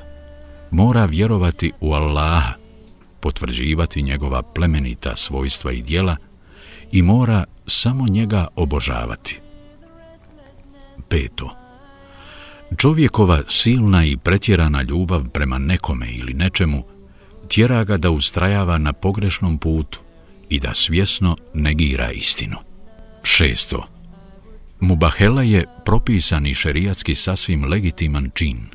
mora 0.71 1.05
vjerovati 1.05 1.71
u 1.79 1.93
Allaha, 1.93 2.53
potvrđivati 3.19 4.01
njegova 4.01 4.41
plemenita 4.41 5.15
svojstva 5.15 5.71
i 5.71 5.81
dijela 5.81 6.15
i 6.91 7.01
mora 7.01 7.43
samo 7.67 8.05
njega 8.07 8.47
obožavati. 8.55 9.39
Peto. 11.09 11.61
Čovjekova 12.77 13.41
silna 13.47 14.05
i 14.05 14.17
pretjerana 14.17 14.81
ljubav 14.81 15.29
prema 15.29 15.57
nekome 15.57 16.12
ili 16.12 16.34
nečemu 16.34 16.84
tjera 17.47 17.84
ga 17.84 17.97
da 17.97 18.12
ustrajava 18.12 18.77
na 18.77 18.93
pogrešnom 18.93 19.57
putu 19.57 19.99
i 20.49 20.60
da 20.60 20.73
svjesno 20.73 21.38
negira 21.53 22.12
istinu. 22.12 22.57
Šesto. 23.23 23.88
Mubahela 24.79 25.43
je 25.43 25.65
propisani 25.86 26.53
šerijatski 26.53 27.15
sasvim 27.15 27.65
legitiman 27.65 28.29
čin, 28.34 28.65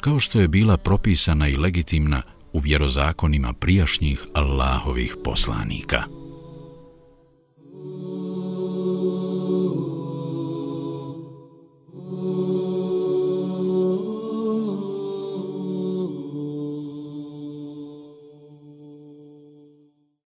kao 0.00 0.20
što 0.20 0.40
je 0.40 0.48
bila 0.48 0.76
propisana 0.76 1.48
i 1.48 1.56
legitimna 1.56 2.22
u 2.52 2.58
vjerozakonima 2.58 3.52
prijašnjih 3.52 4.24
Allahovih 4.34 5.16
poslanika. 5.24 6.23